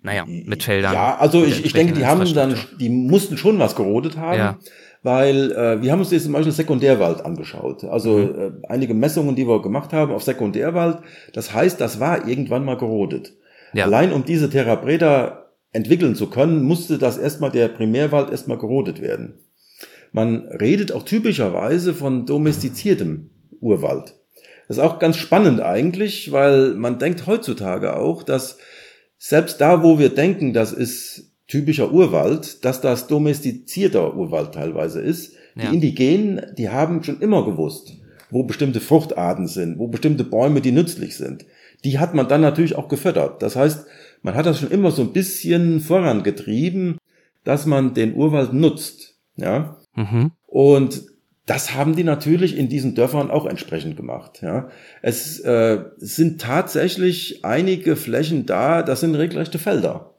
[0.02, 0.94] naja, mit Feldern.
[0.94, 4.38] Ja, also ich, ich denke, die haben dann, die mussten schon was gerodet haben.
[4.38, 4.58] Ja.
[5.04, 7.84] Weil äh, wir haben uns jetzt zum Beispiel Sekundärwald angeschaut.
[7.84, 8.62] Also mhm.
[8.64, 11.00] äh, einige Messungen, die wir gemacht haben auf Sekundärwald.
[11.34, 13.34] Das heißt, das war irgendwann mal gerodet.
[13.74, 13.86] Ja.
[13.86, 19.02] Allein um diese Terra Preta entwickeln zu können, musste das erstmal der Primärwald erstmal gerodet
[19.02, 19.40] werden.
[20.12, 23.30] Man redet auch typischerweise von domestiziertem
[23.60, 24.16] Urwald.
[24.68, 28.58] Das ist auch ganz spannend eigentlich, weil man denkt heutzutage auch, dass
[29.18, 35.34] selbst da, wo wir denken, das ist typischer Urwald, dass das domestizierter Urwald teilweise ist.
[35.56, 35.70] Ja.
[35.70, 37.98] Die Indigenen, die haben schon immer gewusst,
[38.30, 41.46] wo bestimmte Fruchtarten sind, wo bestimmte Bäume, die nützlich sind.
[41.84, 43.42] Die hat man dann natürlich auch gefördert.
[43.42, 43.86] Das heißt,
[44.22, 46.98] man hat das schon immer so ein bisschen vorangetrieben,
[47.44, 49.16] dass man den Urwald nutzt.
[49.38, 49.78] Ja.
[49.96, 50.32] Mhm.
[50.48, 51.04] Und
[51.46, 54.42] das haben die natürlich in diesen Dörfern auch entsprechend gemacht.
[54.42, 54.68] Ja.
[55.02, 60.14] Es äh, sind tatsächlich einige Flächen da, das sind regelrechte Felder.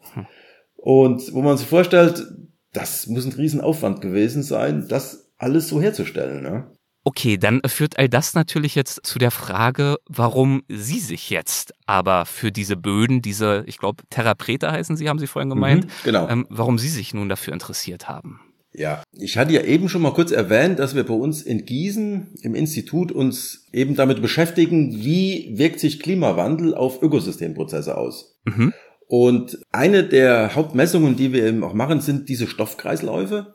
[0.78, 2.24] Und wo man sich vorstellt,
[2.72, 6.44] das muss ein Riesenaufwand gewesen sein, das alles so herzustellen.
[6.44, 6.70] Ja.
[7.04, 12.26] Okay, dann führt all das natürlich jetzt zu der Frage, warum Sie sich jetzt aber
[12.26, 15.90] für diese Böden, diese, ich glaube, Terra Preta heißen Sie, haben Sie vorhin gemeint, mhm,
[16.04, 16.28] genau.
[16.28, 18.40] Ähm, warum Sie sich nun dafür interessiert haben.
[18.74, 22.34] Ja, ich hatte ja eben schon mal kurz erwähnt, dass wir bei uns in Gießen
[22.42, 28.38] im Institut uns eben damit beschäftigen, wie wirkt sich Klimawandel auf Ökosystemprozesse aus.
[28.44, 28.74] Mhm.
[29.08, 33.54] Und eine der Hauptmessungen, die wir eben auch machen, sind diese Stoffkreisläufe.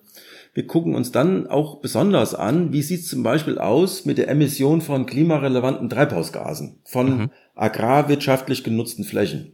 [0.55, 4.29] Wir gucken uns dann auch besonders an, wie sieht es zum Beispiel aus mit der
[4.29, 7.31] Emission von klimarelevanten Treibhausgasen von mhm.
[7.55, 9.53] agrarwirtschaftlich genutzten Flächen.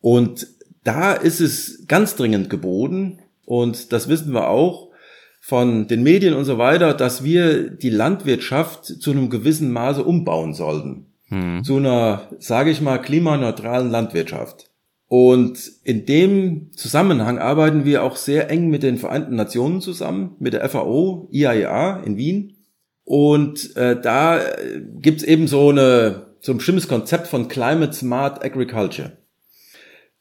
[0.00, 0.46] Und
[0.84, 4.90] da ist es ganz dringend geboten, und das wissen wir auch,
[5.40, 10.54] von den Medien und so weiter, dass wir die Landwirtschaft zu einem gewissen Maße umbauen
[10.54, 11.06] sollten.
[11.28, 11.64] Hm.
[11.64, 14.70] Zu einer, sage ich mal, klimaneutralen Landwirtschaft.
[15.12, 20.54] Und in dem Zusammenhang arbeiten wir auch sehr eng mit den Vereinten Nationen zusammen, mit
[20.54, 22.56] der FAO, IAEA in Wien.
[23.04, 24.40] Und äh, da
[25.02, 29.18] gibt's eben so, eine, so ein bestimmtes Konzept von Climate Smart Agriculture.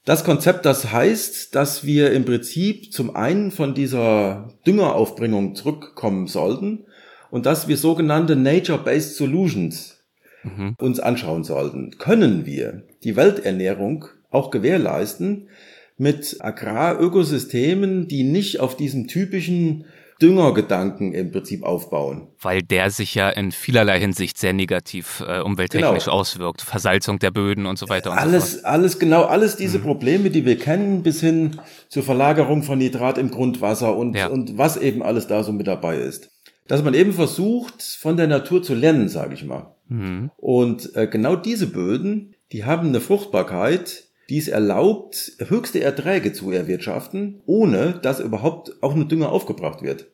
[0.03, 6.83] Das Konzept, das heißt, dass wir im Prinzip zum einen von dieser Düngeraufbringung zurückkommen sollten
[7.29, 10.03] und dass wir sogenannte Nature-Based Solutions
[10.43, 10.75] mhm.
[10.79, 11.91] uns anschauen sollten.
[11.97, 15.49] Können wir die Welternährung auch gewährleisten
[15.97, 19.85] mit Agrarökosystemen, die nicht auf diesem typischen
[20.21, 22.27] Düngergedanken im Prinzip aufbauen.
[22.39, 26.17] Weil der sich ja in vielerlei Hinsicht sehr negativ äh, umwelttechnisch genau.
[26.17, 26.61] auswirkt.
[26.61, 28.65] Versalzung der Böden und so weiter und alles, so fort.
[28.65, 29.83] Alles, genau, alles diese mhm.
[29.83, 34.27] Probleme, die wir kennen, bis hin zur Verlagerung von Nitrat im Grundwasser und, ja.
[34.27, 36.29] und was eben alles da so mit dabei ist.
[36.67, 39.75] Dass man eben versucht, von der Natur zu lernen, sage ich mal.
[39.87, 40.29] Mhm.
[40.37, 46.51] Und äh, genau diese Böden, die haben eine Fruchtbarkeit, die es erlaubt, höchste Erträge zu
[46.51, 50.07] erwirtschaften, ohne dass überhaupt auch eine Dünger aufgebracht wird.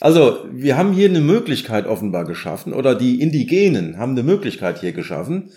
[0.00, 4.92] Also wir haben hier eine Möglichkeit offenbar geschaffen oder die Indigenen haben eine Möglichkeit hier
[4.92, 5.50] geschaffen,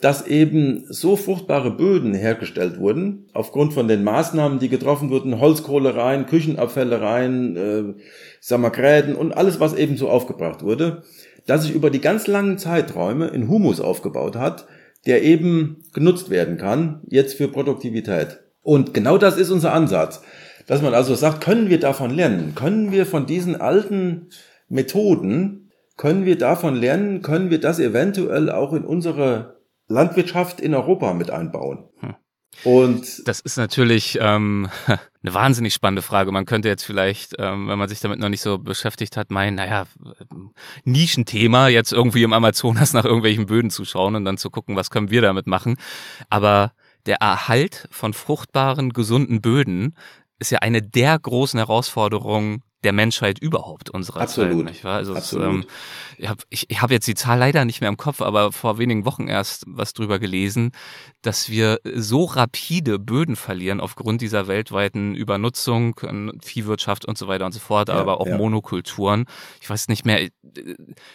[0.00, 6.26] dass eben so fruchtbare Böden hergestellt wurden, aufgrund von den Maßnahmen, die getroffen wurden, Holzkohlereien,
[6.26, 8.02] Küchenabfällereien, äh,
[8.40, 11.04] Samagräten und alles, was eben so aufgebracht wurde,
[11.46, 14.66] dass sich über die ganz langen Zeiträume ein Humus aufgebaut hat,
[15.06, 18.40] der eben genutzt werden kann, jetzt für Produktivität.
[18.62, 20.22] Und genau das ist unser Ansatz,
[20.66, 22.54] dass man also sagt, können wir davon lernen?
[22.54, 24.30] Können wir von diesen alten
[24.68, 27.22] Methoden, können wir davon lernen?
[27.22, 31.84] Können wir das eventuell auch in unsere Landwirtschaft in Europa mit einbauen?
[32.00, 32.14] Hm.
[32.64, 36.32] Und das ist natürlich ähm, eine wahnsinnig spannende Frage.
[36.32, 39.56] Man könnte jetzt vielleicht, ähm, wenn man sich damit noch nicht so beschäftigt hat, meinen,
[39.56, 39.86] naja,
[40.84, 44.90] Nischenthema, jetzt irgendwie im Amazonas nach irgendwelchen Böden zu schauen und dann zu gucken, was
[44.90, 45.76] können wir damit machen.
[46.30, 46.72] Aber
[47.06, 49.96] der Erhalt von fruchtbaren, gesunden Böden
[50.38, 54.58] ist ja eine der großen Herausforderungen der Menschheit überhaupt unserer Absolut.
[54.58, 54.64] Zeit.
[54.66, 54.96] Nicht wahr?
[54.96, 55.46] Also Absolut.
[55.46, 55.64] Es, ähm,
[56.18, 58.78] ich habe ich, ich hab jetzt die Zahl leider nicht mehr im Kopf, aber vor
[58.78, 60.72] wenigen Wochen erst was drüber gelesen,
[61.22, 65.98] dass wir so rapide Böden verlieren aufgrund dieser weltweiten Übernutzung,
[66.42, 68.36] Viehwirtschaft und so weiter und so fort, ja, aber auch ja.
[68.36, 69.26] Monokulturen.
[69.60, 70.28] Ich weiß nicht mehr,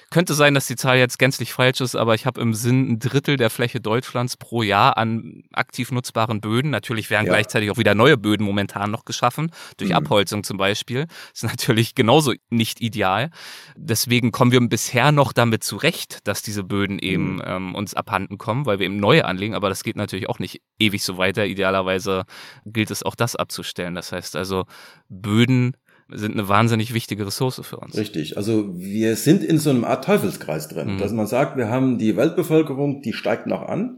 [0.10, 3.00] könnte sein, dass die Zahl jetzt gänzlich falsch ist, aber ich habe im Sinn ein
[3.00, 6.72] Drittel der Fläche Deutschlands pro Jahr an aktiv nutzbaren Böden.
[6.72, 7.34] Natürlich werden ja.
[7.34, 9.98] gleichzeitig auch wieder neue Böden momentan noch geschaffen, durch mhm.
[9.98, 11.06] Abholzung zum Beispiel.
[11.06, 13.30] Das ist natürlich genauso nicht ideal.
[13.76, 14.60] Deswegen kommen wir
[14.92, 17.44] bisher noch damit zurecht, dass diese Böden eben mhm.
[17.46, 20.62] ähm, uns abhanden kommen, weil wir eben neue anlegen, aber das geht natürlich auch nicht
[20.80, 21.46] ewig so weiter.
[21.46, 22.26] Idealerweise
[22.66, 23.96] gilt es auch das abzustellen.
[23.96, 24.66] Das heißt also,
[25.08, 25.78] Böden
[26.10, 27.96] sind eine wahnsinnig wichtige Ressource für uns.
[27.96, 28.36] Richtig.
[28.36, 30.98] Also wir sind in so einem Art Teufelskreis drin, mhm.
[30.98, 33.98] dass man sagt, wir haben die Weltbevölkerung, die steigt noch an.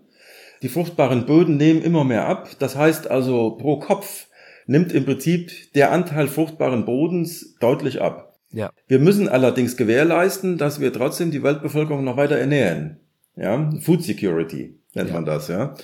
[0.62, 2.50] Die fruchtbaren Böden nehmen immer mehr ab.
[2.60, 4.28] Das heißt also, pro Kopf
[4.68, 8.33] nimmt im Prinzip der Anteil fruchtbaren Bodens deutlich ab.
[8.54, 8.72] Ja.
[8.88, 12.98] Wir müssen allerdings gewährleisten, dass wir trotzdem die Weltbevölkerung noch weiter ernähren.
[13.36, 15.16] Ja, Food Security nennt ja.
[15.16, 15.76] man das, ja.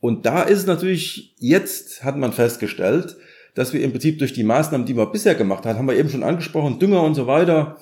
[0.00, 3.16] Und da ist natürlich, jetzt hat man festgestellt,
[3.54, 6.08] dass wir im Prinzip durch die Maßnahmen, die wir bisher gemacht haben, haben wir eben
[6.08, 7.78] schon angesprochen, Dünger und so weiter,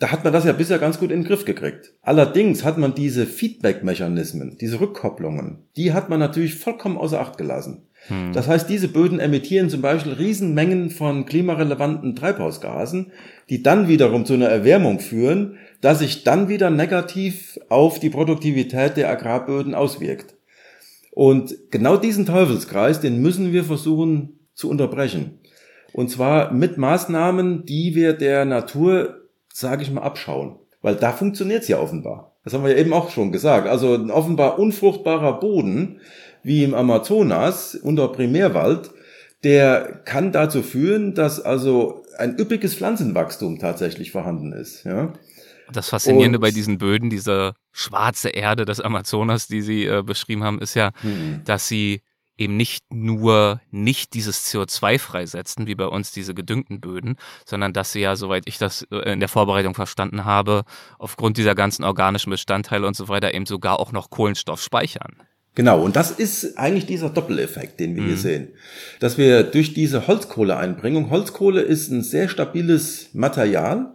[0.00, 1.92] da hat man das ja bisher ganz gut in den Griff gekriegt.
[2.02, 7.87] Allerdings hat man diese Feedback-Mechanismen, diese Rückkopplungen, die hat man natürlich vollkommen außer Acht gelassen.
[8.08, 8.32] Hm.
[8.32, 13.12] Das heißt, diese Böden emittieren zum Beispiel Riesenmengen von klimarelevanten Treibhausgasen,
[13.48, 18.96] die dann wiederum zu einer Erwärmung führen, dass sich dann wieder negativ auf die Produktivität
[18.96, 20.34] der Agrarböden auswirkt.
[21.12, 25.40] Und genau diesen Teufelskreis, den müssen wir versuchen zu unterbrechen.
[25.92, 30.56] Und zwar mit Maßnahmen, die wir der Natur, sage ich mal, abschauen.
[30.80, 32.36] Weil da funktioniert es ja offenbar.
[32.44, 33.66] Das haben wir ja eben auch schon gesagt.
[33.66, 36.00] Also ein offenbar unfruchtbarer Boden,
[36.42, 38.90] wie im Amazonas unter Primärwald,
[39.44, 44.84] der kann dazu führen, dass also ein üppiges Pflanzenwachstum tatsächlich vorhanden ist.
[44.84, 45.12] Ja.
[45.72, 50.42] Das Faszinierende und, bei diesen Böden, dieser schwarze Erde des Amazonas, die Sie äh, beschrieben
[50.42, 51.42] haben, ist ja, hm.
[51.44, 52.00] dass sie
[52.38, 57.92] eben nicht nur nicht dieses CO2 freisetzen, wie bei uns diese gedüngten Böden, sondern dass
[57.92, 60.64] sie ja, soweit ich das äh, in der Vorbereitung verstanden habe,
[60.98, 65.16] aufgrund dieser ganzen organischen Bestandteile und so weiter eben sogar auch noch Kohlenstoff speichern.
[65.58, 68.06] Genau, und das ist eigentlich dieser Doppeleffekt, den wir mhm.
[68.06, 68.48] hier sehen.
[69.00, 73.92] Dass wir durch diese Holzkohleeinbringung, Holzkohle ist ein sehr stabiles Material,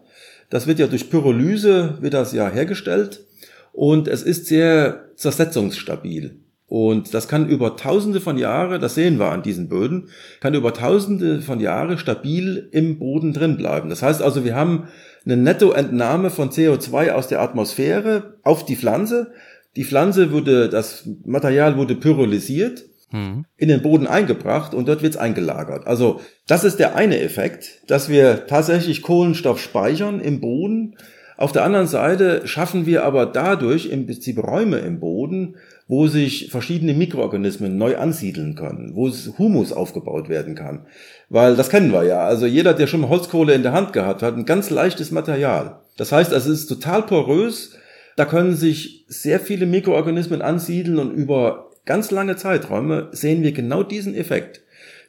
[0.50, 3.26] das wird ja durch Pyrolyse, wird das ja hergestellt
[3.72, 6.36] und es ist sehr zersetzungsstabil.
[6.68, 10.10] Und das kann über tausende von Jahre, das sehen wir an diesen Böden,
[10.42, 13.90] kann über tausende von Jahre stabil im Boden drin bleiben.
[13.90, 14.90] Das heißt also, wir haben
[15.24, 19.32] eine Nettoentnahme von CO2 aus der Atmosphäre auf die Pflanze.
[19.76, 23.46] Die Pflanze wurde, das Material wurde pyrolysiert, mhm.
[23.58, 25.88] in den Boden eingebracht und dort wird es eingelagert.
[25.88, 30.96] Also das ist der eine Effekt, dass wir tatsächlich Kohlenstoff speichern im Boden.
[31.38, 35.56] Auf der anderen Seite schaffen wir aber dadurch im Prinzip Räume im Boden,
[35.88, 40.86] wo sich verschiedene Mikroorganismen neu ansiedeln können, wo Humus aufgebaut werden kann.
[41.30, 42.24] Weil das kennen wir ja.
[42.24, 45.82] Also jeder, der schon mal Holzkohle in der Hand gehabt hat, ein ganz leichtes Material.
[45.98, 47.76] Das heißt, es ist total porös.
[48.16, 53.84] Da können sich sehr viele Mikroorganismen ansiedeln und über ganz lange Zeiträume sehen wir genau
[53.84, 54.62] diesen Effekt,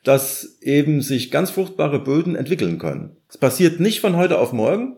[0.03, 3.17] dass eben sich ganz fruchtbare Böden entwickeln können.
[3.29, 4.97] Es passiert nicht von heute auf morgen.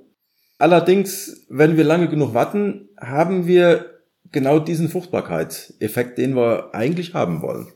[0.58, 3.96] Allerdings, wenn wir lange genug warten, haben wir
[4.32, 7.68] genau diesen Fruchtbarkeitseffekt, den wir eigentlich haben wollen.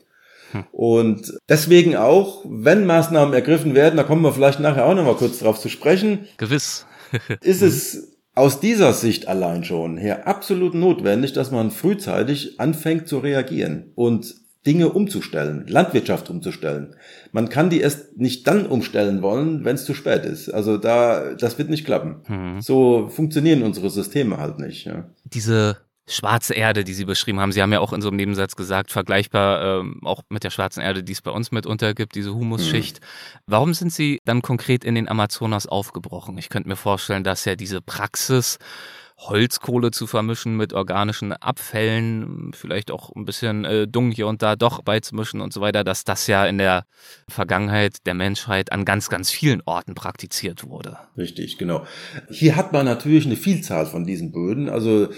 [0.51, 0.63] Hm.
[0.71, 5.15] Und deswegen auch, wenn Maßnahmen ergriffen werden, da kommen wir vielleicht nachher auch noch mal
[5.15, 6.27] kurz drauf zu sprechen.
[6.37, 6.85] Gewiss.
[7.41, 13.19] ist es aus dieser Sicht allein schon her absolut notwendig, dass man frühzeitig anfängt zu
[13.19, 16.95] reagieren und Dinge umzustellen, Landwirtschaft umzustellen.
[17.31, 20.49] Man kann die erst nicht dann umstellen wollen, wenn es zu spät ist.
[20.49, 22.21] Also da, das wird nicht klappen.
[22.25, 22.61] Hm.
[22.61, 24.85] So funktionieren unsere Systeme halt nicht.
[24.85, 25.09] Ja.
[25.23, 25.77] Diese
[26.11, 27.51] schwarze Erde, die Sie beschrieben haben.
[27.51, 30.81] Sie haben ja auch in so einem Nebensatz gesagt, vergleichbar ähm, auch mit der schwarzen
[30.81, 32.99] Erde, die es bei uns mitunter gibt, diese Humusschicht.
[32.99, 33.05] Mhm.
[33.47, 36.37] Warum sind Sie dann konkret in den Amazonas aufgebrochen?
[36.37, 38.57] Ich könnte mir vorstellen, dass ja diese Praxis,
[39.21, 44.55] Holzkohle zu vermischen mit organischen Abfällen, vielleicht auch ein bisschen äh, Dung hier und da
[44.55, 46.85] doch beizumischen und so weiter, dass das ja in der
[47.29, 50.97] Vergangenheit der Menschheit an ganz, ganz vielen Orten praktiziert wurde.
[51.17, 51.85] Richtig, genau.
[52.31, 54.69] Hier hat man natürlich eine Vielzahl von diesen Böden.
[54.69, 55.09] Also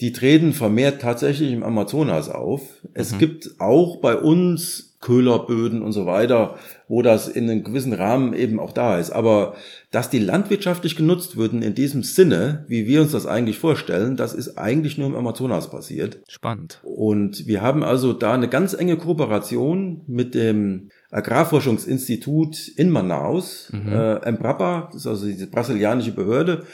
[0.00, 2.62] die treten vermehrt tatsächlich im Amazonas auf.
[2.94, 3.18] Es mhm.
[3.18, 6.56] gibt auch bei uns Köhlerböden und so weiter,
[6.88, 9.10] wo das in einem gewissen Rahmen eben auch da ist.
[9.10, 9.54] Aber
[9.90, 14.32] dass die landwirtschaftlich genutzt würden in diesem Sinne, wie wir uns das eigentlich vorstellen, das
[14.32, 16.20] ist eigentlich nur im Amazonas passiert.
[16.26, 16.80] Spannend.
[16.82, 23.92] Und wir haben also da eine ganz enge Kooperation mit dem Agrarforschungsinstitut in Manaus, mhm.
[23.92, 26.64] äh, Embrapa, das ist also diese brasilianische Behörde.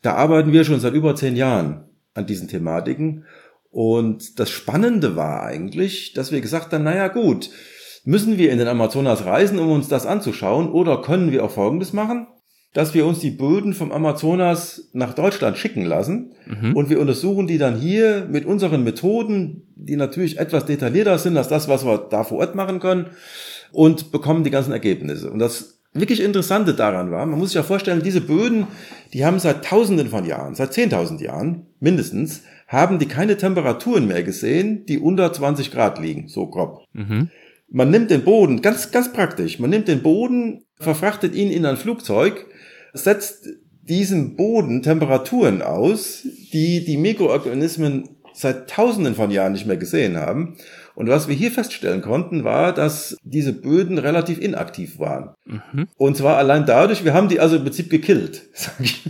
[0.00, 3.24] Da arbeiten wir schon seit über zehn Jahren an diesen Thematiken.
[3.70, 7.50] Und das Spannende war eigentlich, dass wir gesagt haben, naja gut,
[8.04, 11.92] müssen wir in den Amazonas reisen, um uns das anzuschauen, oder können wir auch Folgendes
[11.92, 12.28] machen,
[12.74, 16.76] dass wir uns die Böden vom Amazonas nach Deutschland schicken lassen mhm.
[16.76, 21.48] und wir untersuchen die dann hier mit unseren Methoden, die natürlich etwas detaillierter sind als
[21.48, 23.06] das, was wir da vor Ort machen können
[23.72, 25.30] und bekommen die ganzen Ergebnisse.
[25.30, 28.66] Und das wirklich Interessante daran war, man muss sich ja vorstellen, diese Böden,
[29.12, 34.24] die haben seit Tausenden von Jahren, seit 10.000 Jahren mindestens, haben die keine Temperaturen mehr
[34.24, 36.84] gesehen, die unter 20 Grad liegen, so grob.
[36.92, 37.30] Mhm.
[37.68, 41.76] Man nimmt den Boden, ganz, ganz praktisch, man nimmt den Boden, verfrachtet ihn in ein
[41.76, 42.46] Flugzeug,
[42.92, 43.48] setzt
[43.82, 50.56] diesen Boden Temperaturen aus, die die Mikroorganismen seit Tausenden von Jahren nicht mehr gesehen haben.
[50.94, 55.34] Und was wir hier feststellen konnten, war, dass diese Böden relativ inaktiv waren.
[55.44, 55.88] Mhm.
[55.96, 58.42] Und zwar allein dadurch, wir haben die also im Prinzip gekillt.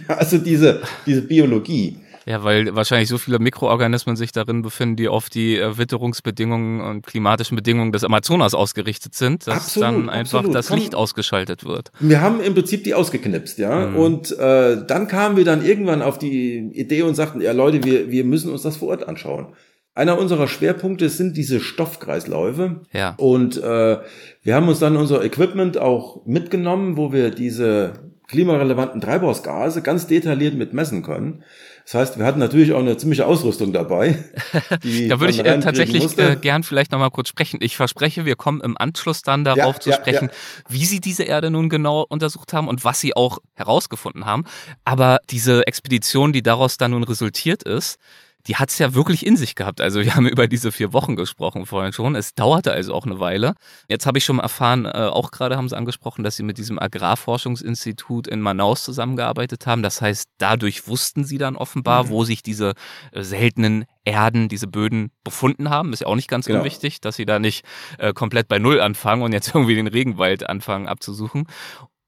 [0.09, 1.97] Also diese, diese Biologie.
[2.27, 7.57] Ja, weil wahrscheinlich so viele Mikroorganismen sich darin befinden, die auf die Witterungsbedingungen und klimatischen
[7.57, 10.55] Bedingungen des Amazonas ausgerichtet sind, dass absolut, dann einfach absolut.
[10.55, 11.93] das Licht ausgeschaltet wird.
[12.01, 13.89] Wir haben im Prinzip die ausgeknipst, ja.
[13.89, 13.97] Mhm.
[13.97, 18.11] Und äh, dann kamen wir dann irgendwann auf die Idee und sagten, ja Leute, wir,
[18.11, 19.49] wir müssen uns das vor Ort anschauen.
[19.97, 22.81] Einer unserer Schwerpunkte sind diese Stoffkreisläufe.
[22.93, 23.15] Ja.
[23.17, 23.99] Und äh,
[24.43, 27.93] wir haben uns dann unser Equipment auch mitgenommen, wo wir diese
[28.27, 31.45] klimarelevanten Treibhausgase ganz detailliert mit messen können.
[31.85, 34.25] Das heißt, wir hatten natürlich auch eine ziemliche Ausrüstung dabei.
[34.63, 37.59] da würde ich äh, tatsächlich äh, gern vielleicht nochmal kurz sprechen.
[37.61, 40.65] Ich verspreche, wir kommen im Anschluss dann darauf ja, zu sprechen, ja.
[40.69, 44.45] wie Sie diese Erde nun genau untersucht haben und was Sie auch herausgefunden haben.
[44.85, 47.99] Aber diese Expedition, die daraus dann nun resultiert ist,
[48.47, 49.81] die hat's ja wirklich in sich gehabt.
[49.81, 52.15] Also wir haben über diese vier Wochen gesprochen vorhin schon.
[52.15, 53.55] Es dauerte also auch eine Weile.
[53.89, 56.79] Jetzt habe ich schon erfahren, äh, auch gerade haben sie angesprochen, dass sie mit diesem
[56.79, 59.83] Agrarforschungsinstitut in Manaus zusammengearbeitet haben.
[59.83, 62.09] Das heißt, dadurch wussten sie dann offenbar, mhm.
[62.11, 62.75] wo sich diese
[63.13, 65.93] äh, seltenen Erden, diese Böden befunden haben.
[65.93, 66.59] Ist ja auch nicht ganz genau.
[66.59, 67.65] unwichtig, dass sie da nicht
[67.99, 71.47] äh, komplett bei Null anfangen und jetzt irgendwie den Regenwald anfangen abzusuchen.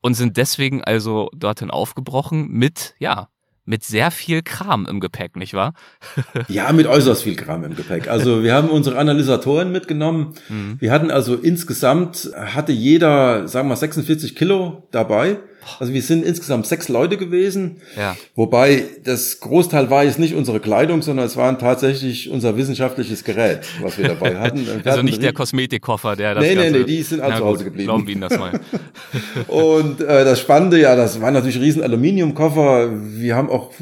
[0.02, 3.28] Und sind deswegen also dorthin aufgebrochen mit, ja,
[3.66, 5.74] mit sehr viel Kram im Gepäck, nicht wahr?
[6.48, 8.08] ja, mit äußerst viel Kram im Gepäck.
[8.08, 10.34] Also wir haben unsere Analysatoren mitgenommen.
[10.48, 10.76] Mhm.
[10.78, 15.38] Wir hatten also insgesamt, hatte jeder, sagen wir 46 Kilo dabei.
[15.78, 17.76] Also wir sind insgesamt sechs Leute gewesen.
[17.96, 18.16] Ja.
[18.34, 23.60] Wobei das Großteil war jetzt nicht unsere Kleidung, sondern es waren tatsächlich unser wissenschaftliches Gerät,
[23.80, 24.66] was wir dabei hatten.
[24.66, 27.44] Wir also hatten nicht der Kosmetikkoffer, der das Nee, nee, nee, die sind alle zu
[27.44, 27.86] Hause geblieben.
[27.86, 28.60] Glauben wir Ihnen das mal.
[29.48, 32.90] Und äh, das Spannende, ja, das waren natürlich riesen Aluminiumkoffer.
[32.92, 33.72] Wir haben auch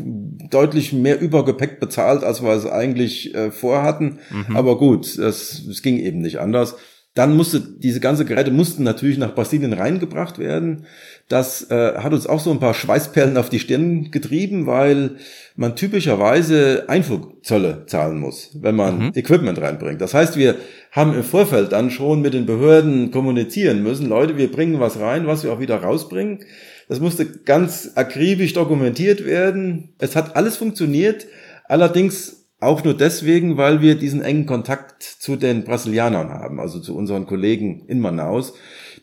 [0.50, 4.18] deutlich mehr Übergepäck bezahlt, als wir es eigentlich äh, vorhatten.
[4.30, 4.56] Mhm.
[4.56, 6.76] Aber gut, es ging eben nicht anders.
[7.14, 10.86] Dann musste, diese ganze Geräte mussten natürlich nach Brasilien reingebracht werden.
[11.28, 15.12] Das äh, hat uns auch so ein paar Schweißperlen auf die Stirn getrieben, weil
[15.54, 19.12] man typischerweise Einfuhrzölle zahlen muss, wenn man mhm.
[19.14, 20.00] Equipment reinbringt.
[20.00, 20.56] Das heißt, wir
[20.90, 25.28] haben im Vorfeld dann schon mit den Behörden kommunizieren müssen, Leute, wir bringen was rein,
[25.28, 26.40] was wir auch wieder rausbringen.
[26.88, 29.94] Das musste ganz akribisch dokumentiert werden.
[29.98, 31.26] Es hat alles funktioniert,
[31.68, 36.96] allerdings auch nur deswegen, weil wir diesen engen Kontakt zu den Brasilianern haben, also zu
[36.96, 38.54] unseren Kollegen in Manaus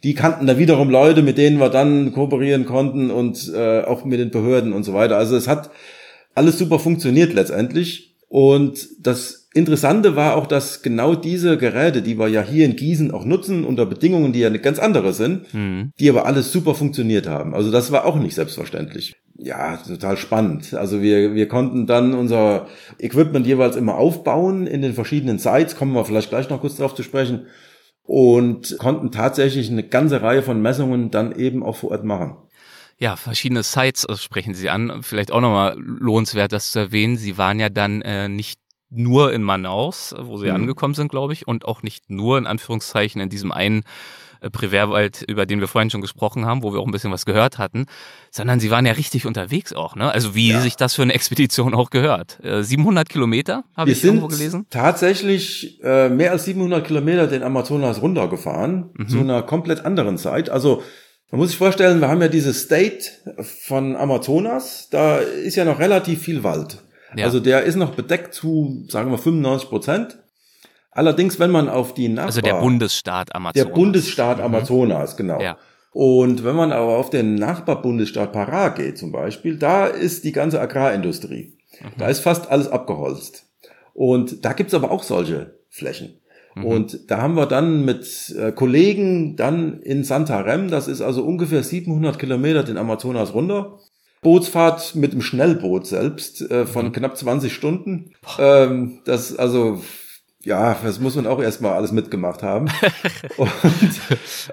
[0.04, 4.20] die kannten da wiederum Leute, mit denen wir dann kooperieren konnten und äh, auch mit
[4.20, 5.18] den Behörden und so weiter.
[5.18, 5.70] Also es hat
[6.34, 8.16] alles super funktioniert letztendlich.
[8.28, 13.12] Und das Interessante war auch, dass genau diese Geräte, die wir ja hier in Gießen
[13.12, 15.92] auch nutzen, unter Bedingungen, die ja ganz andere sind, mhm.
[16.00, 17.54] die aber alles super funktioniert haben.
[17.54, 19.16] Also das war auch nicht selbstverständlich.
[19.44, 20.76] Ja, total spannend.
[20.76, 22.68] Also wir, wir konnten dann unser
[23.00, 26.94] Equipment jeweils immer aufbauen in den verschiedenen Sites, kommen wir vielleicht gleich noch kurz darauf
[26.94, 27.48] zu sprechen
[28.04, 32.36] und konnten tatsächlich eine ganze Reihe von Messungen dann eben auch vor Ort machen.
[33.00, 35.02] Ja, verschiedene Sites äh, sprechen Sie an.
[35.02, 37.18] Vielleicht auch nochmal lohnenswert, das zu erwähnen.
[37.18, 38.60] Sie waren ja dann äh, nicht
[38.92, 40.56] nur in Manaus, wo Sie mhm.
[40.56, 43.86] angekommen sind, glaube ich, und auch nicht nur in Anführungszeichen in diesem einen
[44.42, 47.26] äh, Privärwald, über den wir vorhin schon gesprochen haben, wo wir auch ein bisschen was
[47.26, 47.86] gehört hatten,
[48.32, 50.12] sondern sie waren ja richtig unterwegs auch, ne?
[50.12, 50.62] Also wie ja.
[50.62, 52.40] sich das für eine Expedition auch gehört.
[52.44, 54.66] 700 äh, Kilometer habe ich irgendwo gelesen.
[54.70, 59.08] Tatsächlich äh, mehr als 700 Kilometer den Amazonas runtergefahren mhm.
[59.08, 60.50] zu einer komplett anderen Zeit.
[60.50, 60.84] Also
[61.32, 63.06] man muss sich vorstellen, wir haben ja diese State
[63.44, 66.80] von Amazonas, da ist ja noch relativ viel Wald.
[67.16, 67.26] Ja.
[67.26, 70.18] Also der ist noch bedeckt zu, sagen wir, 95 Prozent.
[70.92, 72.26] Allerdings, wenn man auf die Nachbar...
[72.28, 73.66] Also der Bundesstaat Amazonas.
[73.66, 74.44] Der Bundesstaat mhm.
[74.44, 75.42] Amazonas, genau.
[75.42, 75.58] Ja.
[75.92, 80.60] Und wenn man aber auf den Nachbarbundesstaat Pará geht zum Beispiel, da ist die ganze
[80.60, 81.58] Agrarindustrie.
[81.82, 81.88] Mhm.
[81.98, 83.46] Da ist fast alles abgeholzt.
[83.94, 86.22] Und da gibt's aber auch solche Flächen.
[86.56, 86.66] Mhm.
[86.66, 91.64] Und da haben wir dann mit äh, Kollegen dann in Santarem, das ist also ungefähr
[91.64, 93.80] 700 Kilometer den Amazonas runter,
[94.22, 96.92] Bootsfahrt mit dem Schnellboot selbst äh, von mhm.
[96.92, 98.12] knapp 20 Stunden.
[98.38, 99.82] Ähm, das also
[100.44, 102.68] ja, das muss man auch erstmal alles mitgemacht haben.
[103.38, 103.52] und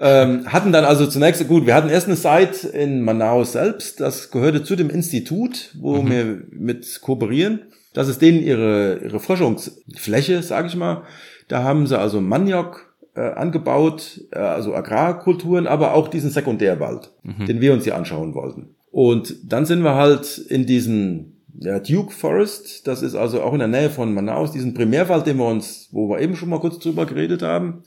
[0.01, 4.31] ähm, hatten dann also zunächst, gut, wir hatten erst eine Site in Manaus selbst, das
[4.31, 6.09] gehörte zu dem Institut, wo mhm.
[6.09, 7.61] wir mit kooperieren.
[7.93, 11.03] Das ist denen ihre, ihre Forschungsfläche, sage ich mal.
[11.47, 17.47] Da haben sie also Maniok äh, angebaut, äh, also Agrarkulturen, aber auch diesen Sekundärwald, mhm.
[17.47, 18.75] den wir uns hier anschauen wollten.
[18.91, 23.59] Und dann sind wir halt in diesen ja, Duke Forest, das ist also auch in
[23.59, 26.79] der Nähe von Manaus, diesen Primärwald, den wir uns, wo wir eben schon mal kurz
[26.79, 27.83] drüber geredet haben.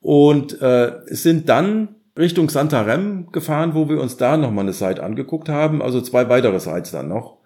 [0.00, 5.48] Und äh, sind dann Richtung Santarem gefahren, wo wir uns da nochmal eine Site angeguckt
[5.48, 7.38] haben, also zwei weitere Sites dann noch.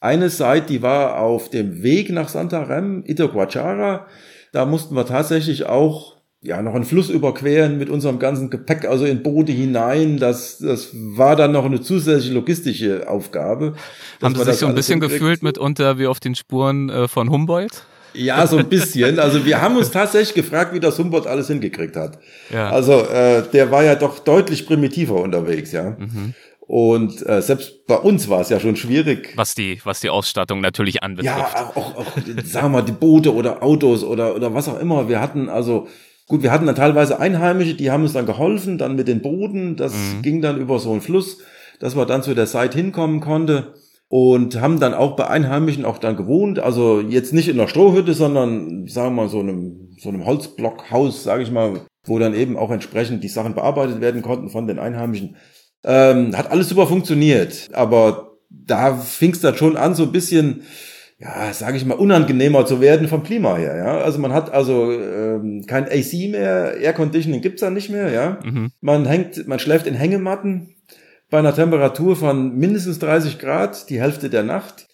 [0.00, 4.06] Eine Site, die war auf dem Weg nach Santarem, Itoquachara.
[4.52, 6.13] Da mussten wir tatsächlich auch
[6.44, 10.18] ja, noch einen Fluss überqueren mit unserem ganzen Gepäck, also in Boote hinein.
[10.18, 13.74] Das, das war dann noch eine zusätzliche logistische Aufgabe.
[14.22, 17.86] Haben Sie sich so ein bisschen gefühlt mitunter wie auf den Spuren äh, von Humboldt?
[18.12, 19.18] Ja, so ein bisschen.
[19.18, 22.18] Also wir haben uns tatsächlich gefragt, wie das Humboldt alles hingekriegt hat.
[22.52, 22.68] Ja.
[22.68, 25.96] Also äh, der war ja doch deutlich primitiver unterwegs, ja.
[25.98, 26.34] Mhm.
[26.60, 29.32] Und äh, selbst bei uns war es ja schon schwierig.
[29.36, 31.38] Was die, was die Ausstattung natürlich anbetrifft.
[31.38, 35.08] Ja, auch, auch sagen wir mal, die Boote oder Autos oder, oder was auch immer.
[35.08, 35.88] Wir hatten also
[36.26, 39.76] Gut, wir hatten dann teilweise Einheimische, die haben uns dann geholfen, dann mit den Boden,
[39.76, 40.22] das mhm.
[40.22, 41.38] ging dann über so einen Fluss,
[41.80, 43.74] dass man dann zu der Seite hinkommen konnte
[44.08, 48.14] und haben dann auch bei Einheimischen auch dann gewohnt, also jetzt nicht in einer Strohhütte,
[48.14, 52.56] sondern sagen wir mal so einem so einem Holzblockhaus, sage ich mal, wo dann eben
[52.56, 55.36] auch entsprechend die Sachen bearbeitet werden konnten von den Einheimischen.
[55.84, 60.62] Ähm, hat alles super funktioniert, aber da fing es dann schon an, so ein bisschen
[61.24, 63.76] ja, sage ich mal, unangenehmer zu werden vom Klima her.
[63.76, 68.10] Ja, also man hat also ähm, kein AC mehr, Air Conditioning gibt's da nicht mehr.
[68.10, 68.70] Ja, mhm.
[68.82, 70.74] man hängt, man schläft in Hängematten
[71.30, 74.86] bei einer Temperatur von mindestens 30 Grad die Hälfte der Nacht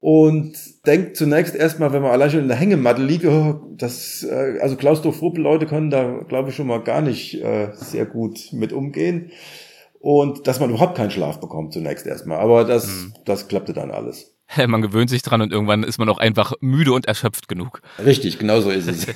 [0.00, 0.52] und
[0.86, 4.76] denkt zunächst erstmal, wenn man allein schon in der Hängematte liegt, oh, das, äh, also
[4.76, 9.30] klaustrophobe Leute können da, glaube ich, schon mal gar nicht äh, sehr gut mit umgehen.
[10.00, 12.38] Und dass man überhaupt keinen Schlaf bekommt zunächst erstmal.
[12.38, 13.14] Aber das, mhm.
[13.26, 14.34] das klappte dann alles.
[14.66, 17.82] man gewöhnt sich dran und irgendwann ist man auch einfach müde und erschöpft genug.
[18.04, 19.06] Richtig, genau so ist es.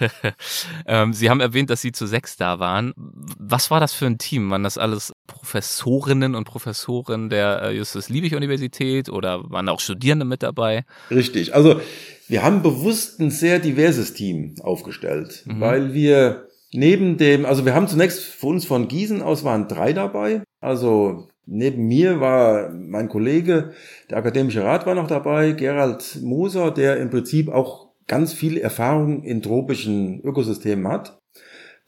[0.86, 2.92] ähm, Sie haben erwähnt, dass Sie zu sechs da waren.
[2.96, 4.50] Was war das für ein Team?
[4.50, 10.84] Waren das alles Professorinnen und Professoren der äh, Justus-Liebig-Universität oder waren auch Studierende mit dabei?
[11.10, 11.80] Richtig, also
[12.28, 15.60] wir haben bewusst ein sehr diverses Team aufgestellt, mhm.
[15.60, 19.92] weil wir neben dem, also wir haben zunächst für uns von Gießen aus waren drei
[19.92, 23.72] dabei, also Neben mir war mein Kollege,
[24.08, 29.24] der akademische Rat war noch dabei, Gerald Moser, der im Prinzip auch ganz viel Erfahrung
[29.24, 31.18] in tropischen Ökosystemen hat.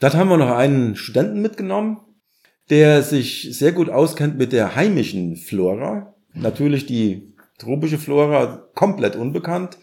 [0.01, 2.01] Dort haben wir noch einen Studenten mitgenommen,
[2.69, 6.15] der sich sehr gut auskennt mit der heimischen Flora.
[6.35, 9.79] Natürlich die tropische Flora komplett unbekannt.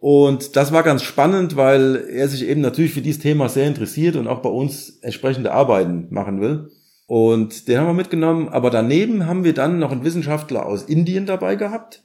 [0.00, 4.16] Und das war ganz spannend, weil er sich eben natürlich für dieses Thema sehr interessiert
[4.16, 6.70] und auch bei uns entsprechende Arbeiten machen will.
[7.06, 8.48] Und den haben wir mitgenommen.
[8.48, 12.04] Aber daneben haben wir dann noch einen Wissenschaftler aus Indien dabei gehabt.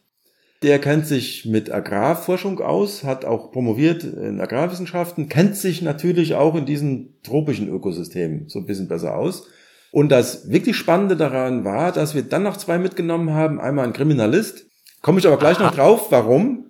[0.64, 6.56] Der kennt sich mit Agrarforschung aus, hat auch promoviert in Agrarwissenschaften, kennt sich natürlich auch
[6.56, 9.48] in diesen tropischen Ökosystemen so ein bisschen besser aus.
[9.92, 13.62] Und das wirklich Spannende daran war, dass wir dann noch zwei mitgenommen haben.
[13.62, 14.65] Einmal ein Kriminalist,
[15.06, 15.68] komme ich aber gleich Aha.
[15.68, 16.66] noch drauf, warum,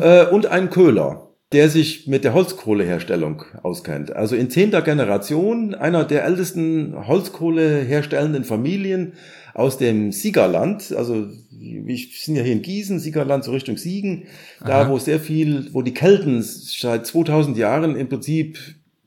[0.00, 1.24] äh, und ein Köhler
[1.54, 4.14] der sich mit der Holzkohleherstellung auskennt.
[4.14, 9.12] Also in zehnter Generation einer der ältesten Holzkohleherstellenden Familien
[9.54, 10.92] aus dem Siegerland.
[10.96, 14.24] Also wir sind ja hier in Gießen, Siegerland so Richtung Siegen,
[14.66, 14.90] da Aha.
[14.90, 18.58] wo sehr viel, wo die Kelten seit 2000 Jahren im Prinzip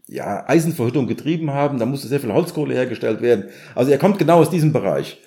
[0.08, 3.50] ja, Eisenverhüttung getrieben haben, da musste sehr viel Holzkohle hergestellt werden.
[3.76, 5.20] Also er kommt genau aus diesem Bereich.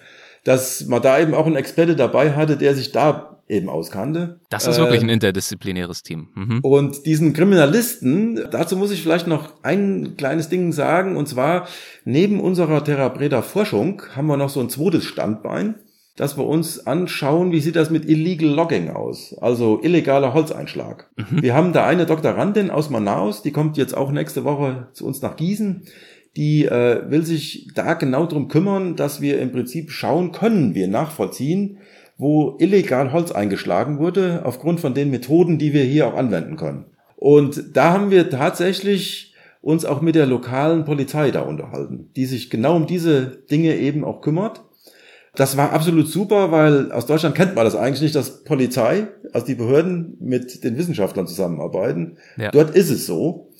[0.44, 4.40] Dass man da eben auch einen Experte dabei hatte, der sich da eben auskannte.
[4.48, 6.28] Das ist wirklich ein äh, interdisziplinäres Team.
[6.34, 6.60] Mhm.
[6.62, 11.66] Und diesen Kriminalisten, dazu muss ich vielleicht noch ein kleines Ding sagen, und zwar
[12.04, 15.74] neben unserer Therapreda Forschung haben wir noch so ein zweites Standbein,
[16.16, 21.10] dass wir uns anschauen, wie sieht das mit Illegal Logging aus, also illegaler Holzeinschlag.
[21.16, 21.42] Mhm.
[21.42, 25.22] Wir haben da eine Doktorandin aus Manaus, die kommt jetzt auch nächste Woche zu uns
[25.22, 25.84] nach Gießen
[26.36, 30.86] die äh, will sich da genau drum kümmern, dass wir im Prinzip schauen können, wir
[30.88, 31.78] nachvollziehen,
[32.20, 36.84] wo illegal Holz eingeschlagen wurde, aufgrund von den Methoden, die wir hier auch anwenden können.
[37.16, 42.50] Und da haben wir tatsächlich uns auch mit der lokalen Polizei da unterhalten, die sich
[42.50, 44.62] genau um diese Dinge eben auch kümmert.
[45.34, 49.46] Das war absolut super, weil aus Deutschland kennt man das eigentlich nicht, dass Polizei, also
[49.46, 52.18] die Behörden mit den Wissenschaftlern zusammenarbeiten.
[52.36, 52.50] Ja.
[52.50, 53.52] Dort ist es so.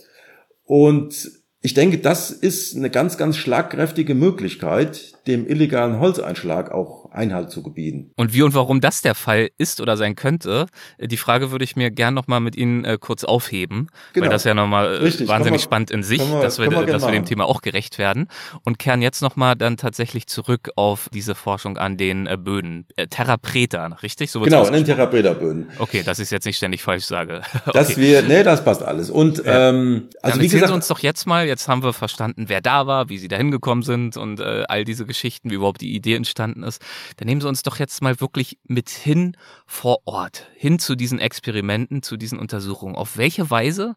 [0.65, 1.31] Und
[1.63, 7.63] ich denke, das ist eine ganz, ganz schlagkräftige Möglichkeit, dem illegalen Holzeinschlag auch Einhalt zu
[7.63, 8.13] gebieten.
[8.17, 10.67] Und wie und warum das der Fall ist oder sein könnte,
[10.99, 14.25] äh, die Frage würde ich mir gern nochmal mit Ihnen äh, kurz aufheben, genau.
[14.25, 17.13] weil das ja nochmal äh, wahnsinnig wir, spannend in sich, wir, dass, wir, dass wir
[17.13, 18.29] dem Thema auch gerecht werden
[18.65, 22.87] und kehren jetzt nochmal dann tatsächlich zurück auf diese Forschung an den äh, Böden.
[22.97, 24.31] Äh, Therapreta, richtig?
[24.31, 25.69] So genau, an den Therapreta-Böden.
[25.79, 27.43] Okay, dass ich es jetzt nicht ständig falsch sage.
[27.67, 27.71] okay.
[27.73, 29.11] Dass wir, nee, das passt alles.
[29.11, 29.71] Und ja.
[29.71, 32.61] ähm, also dann wie gesagt, Sie uns doch jetzt mal, jetzt haben wir verstanden, wer
[32.61, 35.95] da war, wie Sie da hingekommen sind und äh, all diese Geschichten, wie überhaupt die
[35.95, 36.81] Idee entstanden ist.
[37.17, 39.37] Dann nehmen Sie uns doch jetzt mal wirklich mit hin
[39.67, 42.95] vor Ort, hin zu diesen Experimenten, zu diesen Untersuchungen.
[42.95, 43.97] Auf welche Weise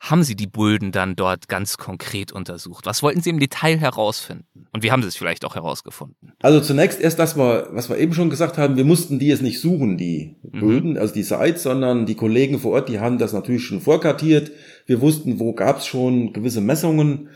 [0.00, 2.86] haben Sie die Bulden dann dort ganz konkret untersucht?
[2.86, 4.66] Was wollten Sie im Detail herausfinden?
[4.72, 6.32] Und wie haben Sie es vielleicht auch herausgefunden?
[6.40, 9.60] Also zunächst erst das, was wir eben schon gesagt haben, wir mussten die jetzt nicht
[9.60, 10.98] suchen, die Böden, mhm.
[10.98, 14.50] also die Sites, sondern die Kollegen vor Ort, die haben das natürlich schon vorkartiert.
[14.86, 17.28] Wir wussten, wo gab es schon gewisse Messungen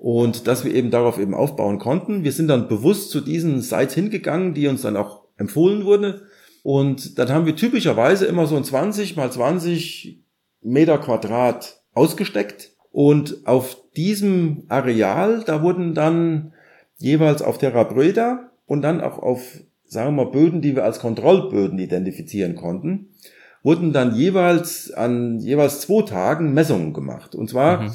[0.00, 2.24] und dass wir eben darauf eben aufbauen konnten.
[2.24, 6.22] Wir sind dann bewusst zu diesen Sites hingegangen, die uns dann auch empfohlen wurden.
[6.62, 10.22] Und dann haben wir typischerweise immer so ein 20 mal 20
[10.62, 12.70] Meter Quadrat ausgesteckt.
[12.90, 16.54] Und auf diesem Areal, da wurden dann
[16.96, 19.42] jeweils auf Terra Breda und dann auch auf,
[19.84, 23.10] sagen wir mal, Böden, die wir als Kontrollböden identifizieren konnten,
[23.62, 27.34] wurden dann jeweils an jeweils zwei Tagen Messungen gemacht.
[27.34, 27.90] Und zwar mhm.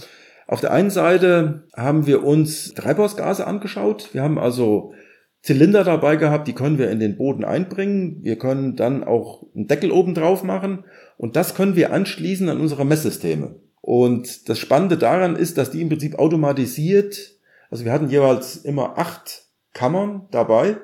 [0.48, 4.14] Auf der einen Seite haben wir uns Treibhausgase angeschaut.
[4.14, 4.94] Wir haben also
[5.42, 8.20] Zylinder dabei gehabt, die können wir in den Boden einbringen.
[8.24, 10.86] Wir können dann auch einen Deckel oben drauf machen
[11.18, 13.56] und das können wir anschließen an unsere Messsysteme.
[13.82, 17.38] Und das Spannende daran ist, dass die im Prinzip automatisiert,
[17.70, 19.44] also wir hatten jeweils immer acht
[19.74, 20.78] Kammern dabei,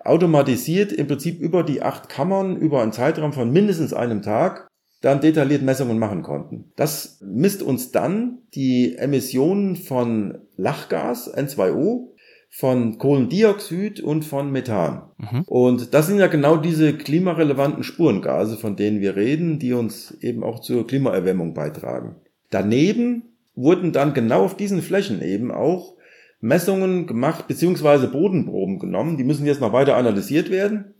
[0.00, 4.68] automatisiert im Prinzip über die acht Kammern über einen Zeitraum von mindestens einem Tag
[5.00, 6.72] dann detailliert Messungen machen konnten.
[6.76, 12.08] Das misst uns dann die Emissionen von Lachgas, N2O,
[12.50, 15.02] von Kohlendioxid und von Methan.
[15.18, 15.42] Mhm.
[15.46, 20.42] Und das sind ja genau diese klimarelevanten Spurengase, von denen wir reden, die uns eben
[20.42, 22.16] auch zur Klimaerwärmung beitragen.
[22.50, 23.24] Daneben
[23.54, 25.96] wurden dann genau auf diesen Flächen eben auch
[26.40, 29.16] Messungen gemacht, beziehungsweise Bodenproben genommen.
[29.16, 30.94] Die müssen jetzt noch weiter analysiert werden,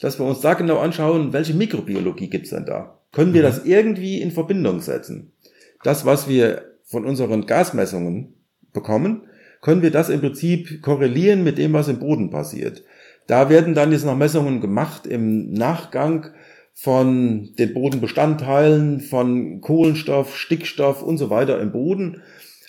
[0.00, 3.00] dass wir uns da genau anschauen, welche Mikrobiologie gibt's denn da?
[3.14, 3.46] Können wir mhm.
[3.46, 5.32] das irgendwie in Verbindung setzen.
[5.82, 8.34] Das, was wir von unseren Gasmessungen
[8.72, 9.22] bekommen,
[9.60, 12.84] können wir das im Prinzip korrelieren mit dem, was im Boden passiert.
[13.26, 16.26] Da werden dann jetzt noch Messungen gemacht im Nachgang
[16.74, 22.20] von den Bodenbestandteilen, von Kohlenstoff, Stickstoff und so weiter im Boden.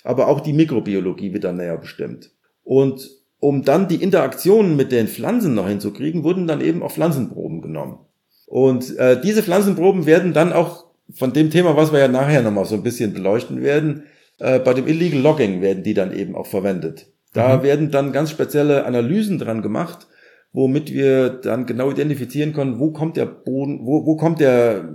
[0.04, 2.30] Aber auch die Mikrobiologie wird dann näher bestimmt.
[2.62, 7.60] Und um dann die Interaktionen mit den Pflanzen noch hinzukriegen, wurden dann eben auch Pflanzenproben
[7.60, 7.98] genommen.
[8.46, 12.64] Und äh, diese Pflanzenproben werden dann auch von dem Thema, was wir ja nachher nochmal
[12.64, 14.04] so ein bisschen beleuchten werden,
[14.38, 17.06] äh, bei dem Illegal Logging werden die dann eben auch verwendet.
[17.32, 17.62] Da mhm.
[17.62, 20.06] werden dann ganz spezielle Analysen dran gemacht,
[20.52, 24.88] womit wir dann genau identifizieren können, wo kommt der Boden, wo, wo kommt der,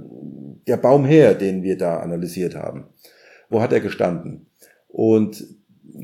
[0.67, 2.85] der Baum her, den wir da analysiert haben.
[3.49, 4.47] Wo hat er gestanden?
[4.87, 5.45] Und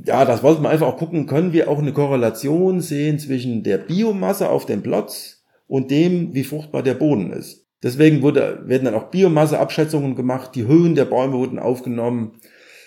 [0.05, 3.77] ja, das wollten wir einfach auch gucken, können wir auch eine Korrelation sehen zwischen der
[3.77, 5.36] Biomasse auf dem Platz
[5.68, 7.65] und dem, wie fruchtbar der Boden ist.
[7.84, 12.39] Deswegen wurde, werden dann auch Biomasseabschätzungen gemacht, die Höhen der Bäume wurden aufgenommen.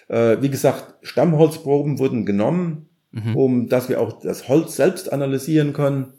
[0.08, 3.36] Äh, wie gesagt, Stammholzproben wurden genommen, mhm.
[3.36, 6.14] um dass wir auch das Holz selbst analysieren können.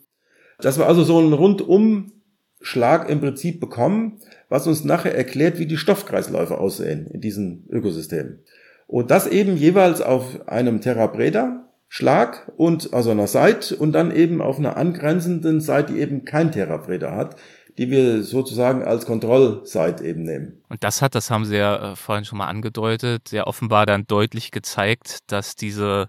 [0.60, 5.78] Dass wir also so einen Rundumschlag im Prinzip bekommen, was uns nachher erklärt, wie die
[5.78, 8.44] Stoffkreisläufe aussehen in diesen Ökosystemen.
[8.88, 11.61] Und das eben jeweils auf einem Terra Breda
[11.94, 16.50] Schlag und also einer Seite und dann eben auf einer angrenzenden Seite, die eben kein
[16.50, 17.36] Breda hat,
[17.78, 20.64] die wir sozusagen als Kontrollseite eben nehmen.
[20.70, 24.08] Und das hat, das haben Sie ja äh, vorhin schon mal angedeutet, sehr offenbar dann
[24.08, 26.08] deutlich gezeigt, dass diese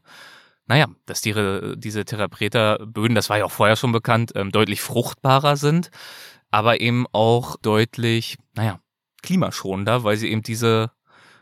[0.69, 1.35] naja, dass die,
[1.77, 5.91] diese Therapreta-Böden, das war ja auch vorher schon bekannt, ähm, deutlich fruchtbarer sind,
[6.53, 8.79] aber eben auch deutlich, naja,
[9.25, 10.93] klimaschonender, weil sie eben diese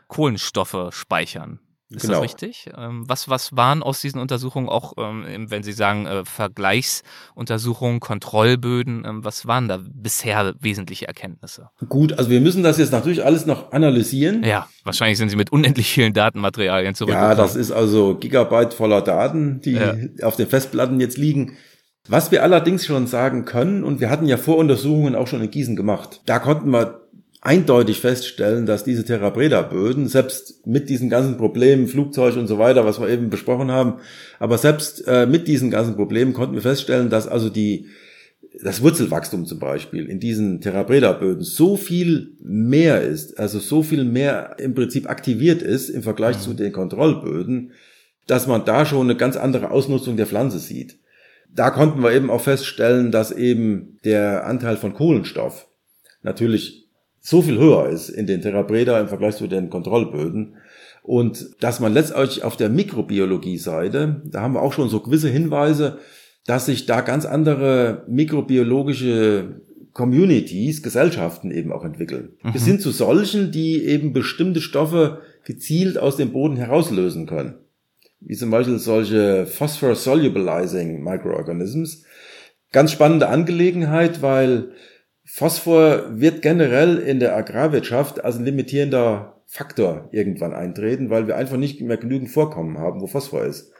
[0.07, 1.59] Kohlenstoffe speichern.
[1.93, 2.15] Ist genau.
[2.15, 2.69] das richtig?
[2.77, 9.03] Ähm, was, was waren aus diesen Untersuchungen auch, ähm, wenn Sie sagen äh, Vergleichsuntersuchungen, Kontrollböden,
[9.05, 11.69] ähm, was waren da bisher wesentliche Erkenntnisse?
[11.89, 14.43] Gut, also wir müssen das jetzt natürlich alles noch analysieren.
[14.43, 17.29] Ja, wahrscheinlich sind Sie mit unendlich vielen Datenmaterialien zurückgekommen.
[17.29, 19.95] Ja, das ist also Gigabyte voller Daten, die ja.
[20.23, 21.57] auf den Festplatten jetzt liegen.
[22.07, 25.75] Was wir allerdings schon sagen können, und wir hatten ja Voruntersuchungen auch schon in Gießen
[25.75, 27.00] gemacht, da konnten wir
[27.41, 32.59] eindeutig feststellen, dass diese Terra Breda Böden, selbst mit diesen ganzen Problemen, Flugzeug und so
[32.59, 33.95] weiter, was wir eben besprochen haben,
[34.39, 37.87] aber selbst äh, mit diesen ganzen Problemen konnten wir feststellen, dass also die,
[38.63, 43.81] das Wurzelwachstum zum Beispiel in diesen Terra Breda Böden so viel mehr ist, also so
[43.81, 46.41] viel mehr im Prinzip aktiviert ist im Vergleich mhm.
[46.41, 47.71] zu den Kontrollböden,
[48.27, 50.99] dass man da schon eine ganz andere Ausnutzung der Pflanze sieht.
[51.53, 55.67] Da konnten wir eben auch feststellen, dass eben der Anteil von Kohlenstoff
[56.21, 56.80] natürlich
[57.21, 60.57] so viel höher ist in den Therabreda im Vergleich zu den Kontrollböden.
[61.03, 65.99] Und dass man letztendlich auf der Mikrobiologie-Seite, da haben wir auch schon so gewisse Hinweise,
[66.45, 69.61] dass sich da ganz andere mikrobiologische
[69.93, 72.33] Communities, Gesellschaften eben auch entwickeln.
[72.43, 72.53] Mhm.
[72.53, 77.55] Bis hin zu solchen, die eben bestimmte Stoffe gezielt aus dem Boden herauslösen können.
[78.19, 82.03] Wie zum Beispiel solche Phosphor-Solubilizing Microorganisms.
[82.71, 84.71] Ganz spannende Angelegenheit, weil
[85.33, 91.55] Phosphor wird generell in der Agrarwirtschaft als ein limitierender Faktor irgendwann eintreten, weil wir einfach
[91.55, 93.71] nicht mehr genügend Vorkommen haben, wo Phosphor ist.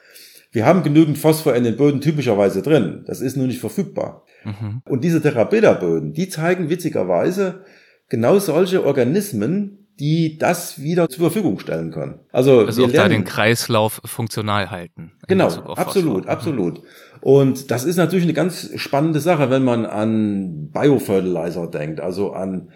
[0.54, 3.04] Wir haben genügend Phosphor in den Böden typischerweise drin.
[3.06, 4.24] Das ist nur nicht verfügbar.
[4.46, 4.82] Mhm.
[4.88, 7.66] Und diese Therapeda-Böden, die zeigen witzigerweise
[8.08, 12.22] genau solche Organismen, die das wieder zur Verfügung stellen können.
[12.32, 15.12] Also, also wir auch lernen, da den Kreislauf funktional halten.
[15.28, 16.82] Genau, absolut, absolut.
[17.22, 22.70] Und das ist natürlich eine ganz spannende Sache, wenn man an Biofertilizer denkt, also an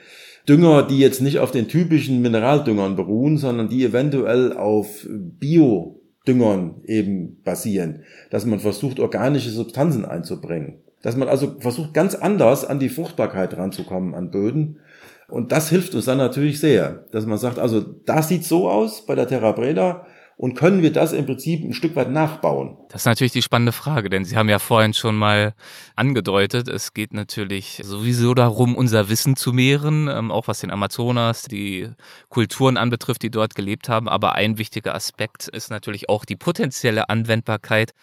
[0.47, 7.41] Dünger, die jetzt nicht auf den typischen Mineraldüngern beruhen, sondern die eventuell auf Biodüngern eben
[7.43, 10.75] basieren, dass man versucht, organische Substanzen einzubringen.
[11.01, 14.79] Dass man also versucht, ganz anders an die Fruchtbarkeit ranzukommen an Böden
[15.27, 19.05] und das hilft uns dann natürlich sehr, dass man sagt, also das sieht so aus
[19.05, 20.05] bei der Terra Breda
[20.38, 22.77] und können wir das im Prinzip ein Stück weit nachbauen?
[22.89, 25.53] Das ist natürlich die spannende Frage, denn Sie haben ja vorhin schon mal
[25.95, 31.43] angedeutet, es geht natürlich sowieso darum, unser Wissen zu mehren, ähm, auch was den Amazonas,
[31.43, 31.89] die
[32.29, 34.09] Kulturen anbetrifft, die dort gelebt haben.
[34.09, 37.93] Aber ein wichtiger Aspekt ist natürlich auch die potenzielle Anwendbarkeit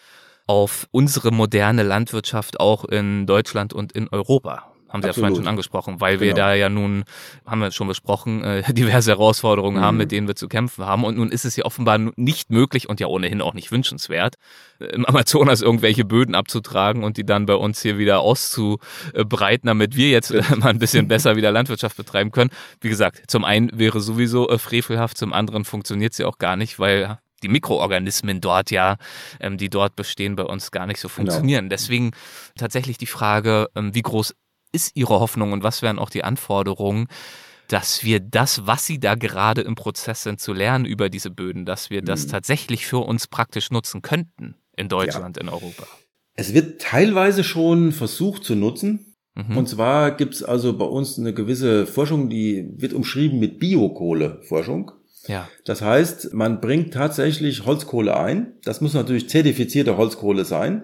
[0.47, 5.15] auf unsere moderne Landwirtschaft auch in Deutschland und in Europa haben Sie Absolut.
[5.15, 6.37] ja vorhin schon angesprochen, weil wir genau.
[6.37, 7.03] da ja nun,
[7.45, 9.81] haben wir schon besprochen, äh, diverse Herausforderungen mhm.
[9.81, 11.03] haben, mit denen wir zu kämpfen haben.
[11.03, 14.35] Und nun ist es ja offenbar nicht möglich und ja ohnehin auch nicht wünschenswert,
[14.79, 19.95] äh, im Amazonas irgendwelche Böden abzutragen und die dann bei uns hier wieder auszubreiten, damit
[19.95, 22.51] wir jetzt äh, mal ein bisschen besser wieder Landwirtschaft betreiben können.
[22.79, 26.77] Wie gesagt, zum einen wäre sowieso äh, frevelhaft, zum anderen funktioniert sie auch gar nicht,
[26.77, 28.97] weil die Mikroorganismen dort ja,
[29.39, 31.15] ähm, die dort bestehen, bei uns gar nicht so genau.
[31.15, 31.65] funktionieren.
[31.65, 31.69] Genau.
[31.69, 32.11] Deswegen
[32.57, 34.33] tatsächlich die Frage, ähm, wie groß
[34.73, 37.07] ist Ihre Hoffnung und was wären auch die Anforderungen,
[37.69, 41.65] dass wir das, was Sie da gerade im Prozess sind zu lernen über diese Böden,
[41.65, 42.31] dass wir das mhm.
[42.31, 45.43] tatsächlich für uns praktisch nutzen könnten in Deutschland, ja.
[45.43, 45.87] in Europa?
[46.35, 49.15] Es wird teilweise schon versucht zu nutzen.
[49.35, 49.57] Mhm.
[49.57, 54.91] Und zwar gibt es also bei uns eine gewisse Forschung, die wird umschrieben mit Biokohleforschung.
[55.27, 55.47] Ja.
[55.63, 58.53] Das heißt, man bringt tatsächlich Holzkohle ein.
[58.63, 60.83] Das muss natürlich zertifizierte Holzkohle sein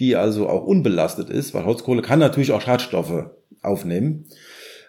[0.00, 3.30] die also auch unbelastet ist, weil Holzkohle kann natürlich auch Schadstoffe
[3.62, 4.26] aufnehmen.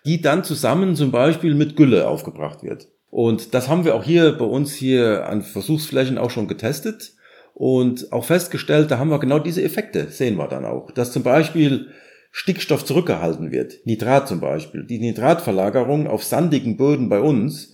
[0.06, 2.88] die dann zusammen zum Beispiel mit Gülle aufgebracht wird.
[3.10, 7.14] Und das haben wir auch hier bei uns hier an Versuchsflächen auch schon getestet
[7.54, 10.92] und auch festgestellt, da haben wir genau diese Effekte, sehen wir dann auch.
[10.92, 11.88] Dass zum Beispiel
[12.32, 14.86] Stickstoff zurückgehalten wird, Nitrat zum Beispiel.
[14.86, 17.74] Die Nitratverlagerung auf sandigen Böden bei uns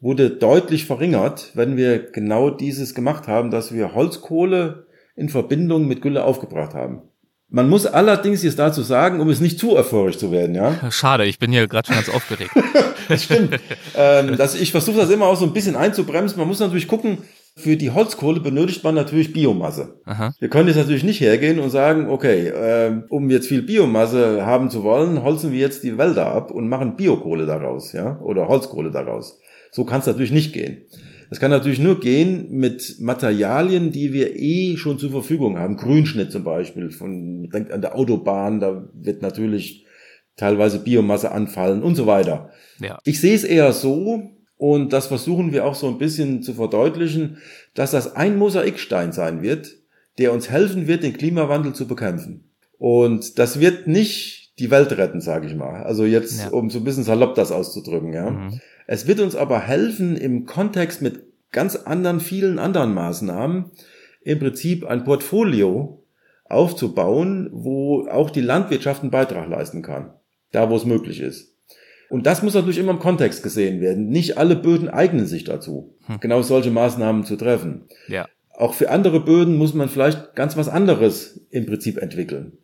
[0.00, 6.02] wurde deutlich verringert, wenn wir genau dieses gemacht haben, dass wir Holzkohle in Verbindung mit
[6.02, 7.02] Gülle aufgebracht haben.
[7.54, 10.74] Man muss allerdings jetzt dazu sagen, um es nicht zu euphorisch zu werden, ja.
[10.90, 12.50] Schade, ich bin hier gerade schon ganz aufgeregt.
[13.08, 13.60] das stimmt.
[13.94, 16.38] ähm, das, ich versuche das immer auch so ein bisschen einzubremsen.
[16.38, 17.18] Man muss natürlich gucken,
[17.54, 20.00] für die Holzkohle benötigt man natürlich Biomasse.
[20.06, 20.34] Aha.
[20.38, 24.70] Wir können jetzt natürlich nicht hergehen und sagen, okay, äh, um jetzt viel Biomasse haben
[24.70, 28.90] zu wollen, holzen wir jetzt die Wälder ab und machen Biokohle daraus, ja, oder Holzkohle
[28.90, 29.38] daraus.
[29.70, 30.86] So kann es natürlich nicht gehen.
[31.32, 35.78] Das kann natürlich nur gehen mit Materialien, die wir eh schon zur Verfügung haben.
[35.78, 36.90] Grünschnitt zum Beispiel.
[36.90, 39.86] Von, denkt an der Autobahn, da wird natürlich
[40.36, 42.50] teilweise Biomasse anfallen und so weiter.
[42.80, 42.98] Ja.
[43.04, 44.28] Ich sehe es eher so,
[44.58, 47.38] und das versuchen wir auch so ein bisschen zu verdeutlichen,
[47.72, 49.74] dass das ein Mosaikstein sein wird,
[50.18, 52.50] der uns helfen wird, den Klimawandel zu bekämpfen.
[52.76, 55.82] Und das wird nicht die Welt retten, sage ich mal.
[55.82, 56.48] Also jetzt, ja.
[56.50, 58.30] um so ein bisschen salopp das auszudrücken, ja.
[58.30, 58.60] Mhm.
[58.86, 63.70] Es wird uns aber helfen, im Kontext mit ganz anderen, vielen anderen Maßnahmen
[64.22, 66.02] im Prinzip ein Portfolio
[66.44, 70.12] aufzubauen, wo auch die Landwirtschaft einen Beitrag leisten kann,
[70.50, 71.54] da wo es möglich ist.
[72.10, 74.10] Und das muss natürlich immer im Kontext gesehen werden.
[74.10, 76.20] Nicht alle Böden eignen sich dazu, hm.
[76.20, 77.86] genau solche Maßnahmen zu treffen.
[78.06, 78.28] Ja.
[78.54, 82.58] Auch für andere Böden muss man vielleicht ganz was anderes im Prinzip entwickeln.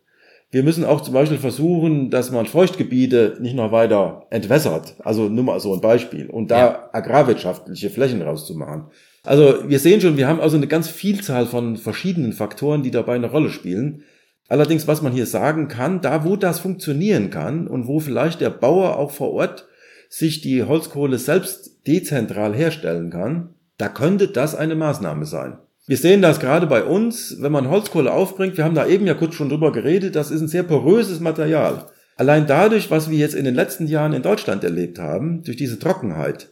[0.51, 4.95] Wir müssen auch zum Beispiel versuchen, dass man Feuchtgebiete nicht noch weiter entwässert.
[4.99, 6.27] Also nur mal so ein Beispiel.
[6.27, 6.89] Und da ja.
[6.91, 8.85] agrarwirtschaftliche Flächen rauszumachen.
[9.23, 13.15] Also wir sehen schon, wir haben also eine ganz Vielzahl von verschiedenen Faktoren, die dabei
[13.15, 14.03] eine Rolle spielen.
[14.47, 18.49] Allerdings, was man hier sagen kann, da wo das funktionieren kann und wo vielleicht der
[18.49, 19.67] Bauer auch vor Ort
[20.09, 25.59] sich die Holzkohle selbst dezentral herstellen kann, da könnte das eine Maßnahme sein.
[25.89, 29.15] Wir sehen das gerade bei uns, wenn man Holzkohle aufbringt, wir haben da eben ja
[29.15, 31.87] kurz schon drüber geredet, das ist ein sehr poröses Material.
[32.15, 35.79] Allein dadurch, was wir jetzt in den letzten Jahren in Deutschland erlebt haben, durch diese
[35.79, 36.51] Trockenheit,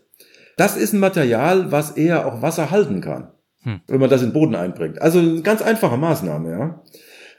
[0.56, 3.30] das ist ein Material, was eher auch Wasser halten kann,
[3.62, 3.82] hm.
[3.88, 5.04] wenn man das in den Boden einbringt.
[5.04, 6.84] Also eine ganz einfache Maßnahme, ja.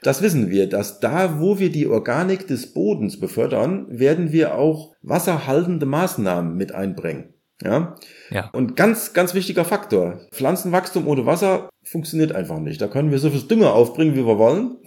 [0.01, 4.95] Das wissen wir, dass da, wo wir die Organik des Bodens befördern, werden wir auch
[5.01, 7.33] wasserhaltende Maßnahmen mit einbringen.
[7.63, 7.95] Ja?
[8.29, 8.49] ja.
[8.53, 10.21] Und ganz, ganz wichtiger Faktor.
[10.31, 12.81] Pflanzenwachstum ohne Wasser funktioniert einfach nicht.
[12.81, 14.77] Da können wir so viel Dünger aufbringen, wie wir wollen.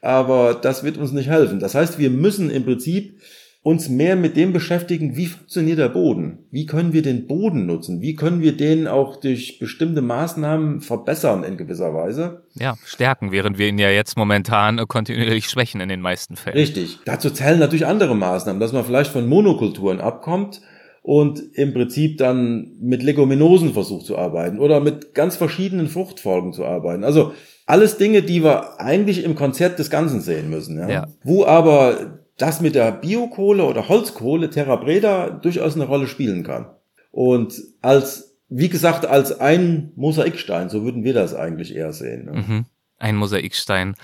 [0.00, 1.60] Aber das wird uns nicht helfen.
[1.60, 3.20] Das heißt, wir müssen im Prinzip
[3.64, 6.46] uns mehr mit dem beschäftigen, wie funktioniert der Boden?
[6.50, 8.00] Wie können wir den Boden nutzen?
[8.00, 12.42] Wie können wir den auch durch bestimmte Maßnahmen verbessern in gewisser Weise?
[12.54, 16.56] Ja, stärken, während wir ihn ja jetzt momentan kontinuierlich schwächen in den meisten Fällen.
[16.56, 16.98] Richtig.
[17.04, 20.60] Dazu zählen natürlich andere Maßnahmen, dass man vielleicht von Monokulturen abkommt
[21.02, 26.64] und im Prinzip dann mit Leguminosen versucht zu arbeiten oder mit ganz verschiedenen Fruchtfolgen zu
[26.64, 27.02] arbeiten.
[27.04, 27.32] Also
[27.66, 30.78] alles Dinge, die wir eigentlich im Konzert des Ganzen sehen müssen.
[30.78, 30.88] Ja?
[30.88, 31.06] ja.
[31.24, 36.66] Wo aber das mit der Biokohle oder Holzkohle Terra Breda durchaus eine Rolle spielen kann.
[37.10, 42.26] Und als, wie gesagt, als ein Mosaikstein, so würden wir das eigentlich eher sehen.
[42.26, 42.32] Ne?
[42.32, 42.64] Mhm.
[42.98, 43.96] Ein Mosaikstein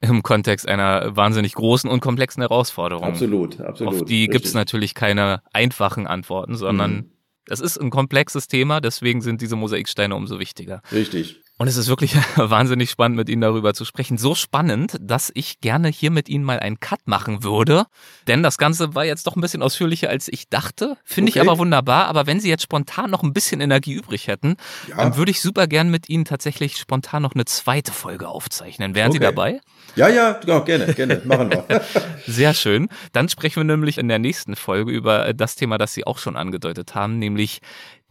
[0.00, 3.04] im Kontext einer wahnsinnig großen und komplexen Herausforderung.
[3.04, 3.94] Absolut, absolut.
[3.94, 7.10] Auf die gibt es natürlich keine einfachen Antworten, sondern mhm.
[7.48, 10.82] es ist ein komplexes Thema, deswegen sind diese Mosaiksteine umso wichtiger.
[10.92, 11.40] Richtig.
[11.58, 14.16] Und es ist wirklich wahnsinnig spannend, mit Ihnen darüber zu sprechen.
[14.16, 17.86] So spannend, dass ich gerne hier mit Ihnen mal einen Cut machen würde.
[18.28, 20.96] Denn das Ganze war jetzt doch ein bisschen ausführlicher, als ich dachte.
[21.04, 21.40] Finde okay.
[21.40, 22.06] ich aber wunderbar.
[22.06, 24.56] Aber wenn Sie jetzt spontan noch ein bisschen Energie übrig hätten,
[24.88, 24.96] ja.
[24.98, 28.94] dann würde ich super gern mit Ihnen tatsächlich spontan noch eine zweite Folge aufzeichnen.
[28.94, 29.18] Wären okay.
[29.18, 29.60] Sie dabei?
[29.98, 31.20] Ja, ja, ja, gerne, gerne.
[31.24, 31.64] Machen wir.
[32.28, 32.88] Sehr schön.
[33.12, 36.36] Dann sprechen wir nämlich in der nächsten Folge über das Thema, das Sie auch schon
[36.36, 37.58] angedeutet haben, nämlich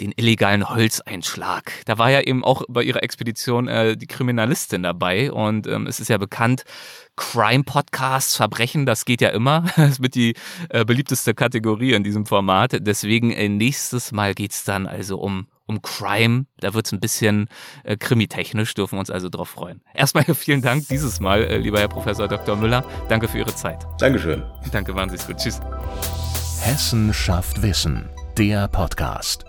[0.01, 1.71] den illegalen Holzeinschlag.
[1.85, 6.01] Da war ja eben auch bei ihrer Expedition äh, die Kriminalistin dabei und ähm, es
[6.01, 6.65] ist ja bekannt,
[7.15, 9.63] Crime-Podcasts, Verbrechen, das geht ja immer.
[9.77, 10.35] Das wird die
[10.67, 12.75] äh, beliebteste Kategorie in diesem Format.
[12.81, 16.45] Deswegen äh, nächstes Mal geht's dann also um um Crime.
[16.59, 17.47] Da wird's ein bisschen
[17.83, 19.81] äh, krimitechnisch, dürfen wir uns also drauf freuen.
[19.93, 22.55] Erstmal vielen Dank dieses Mal, äh, lieber Herr Professor Dr.
[22.55, 22.83] Müller.
[23.09, 23.85] Danke für Ihre Zeit.
[23.99, 24.43] Dankeschön.
[24.71, 25.37] Danke, waren Sie es gut.
[25.37, 25.59] Tschüss.
[26.61, 29.46] Hessen schafft Wissen, der Podcast.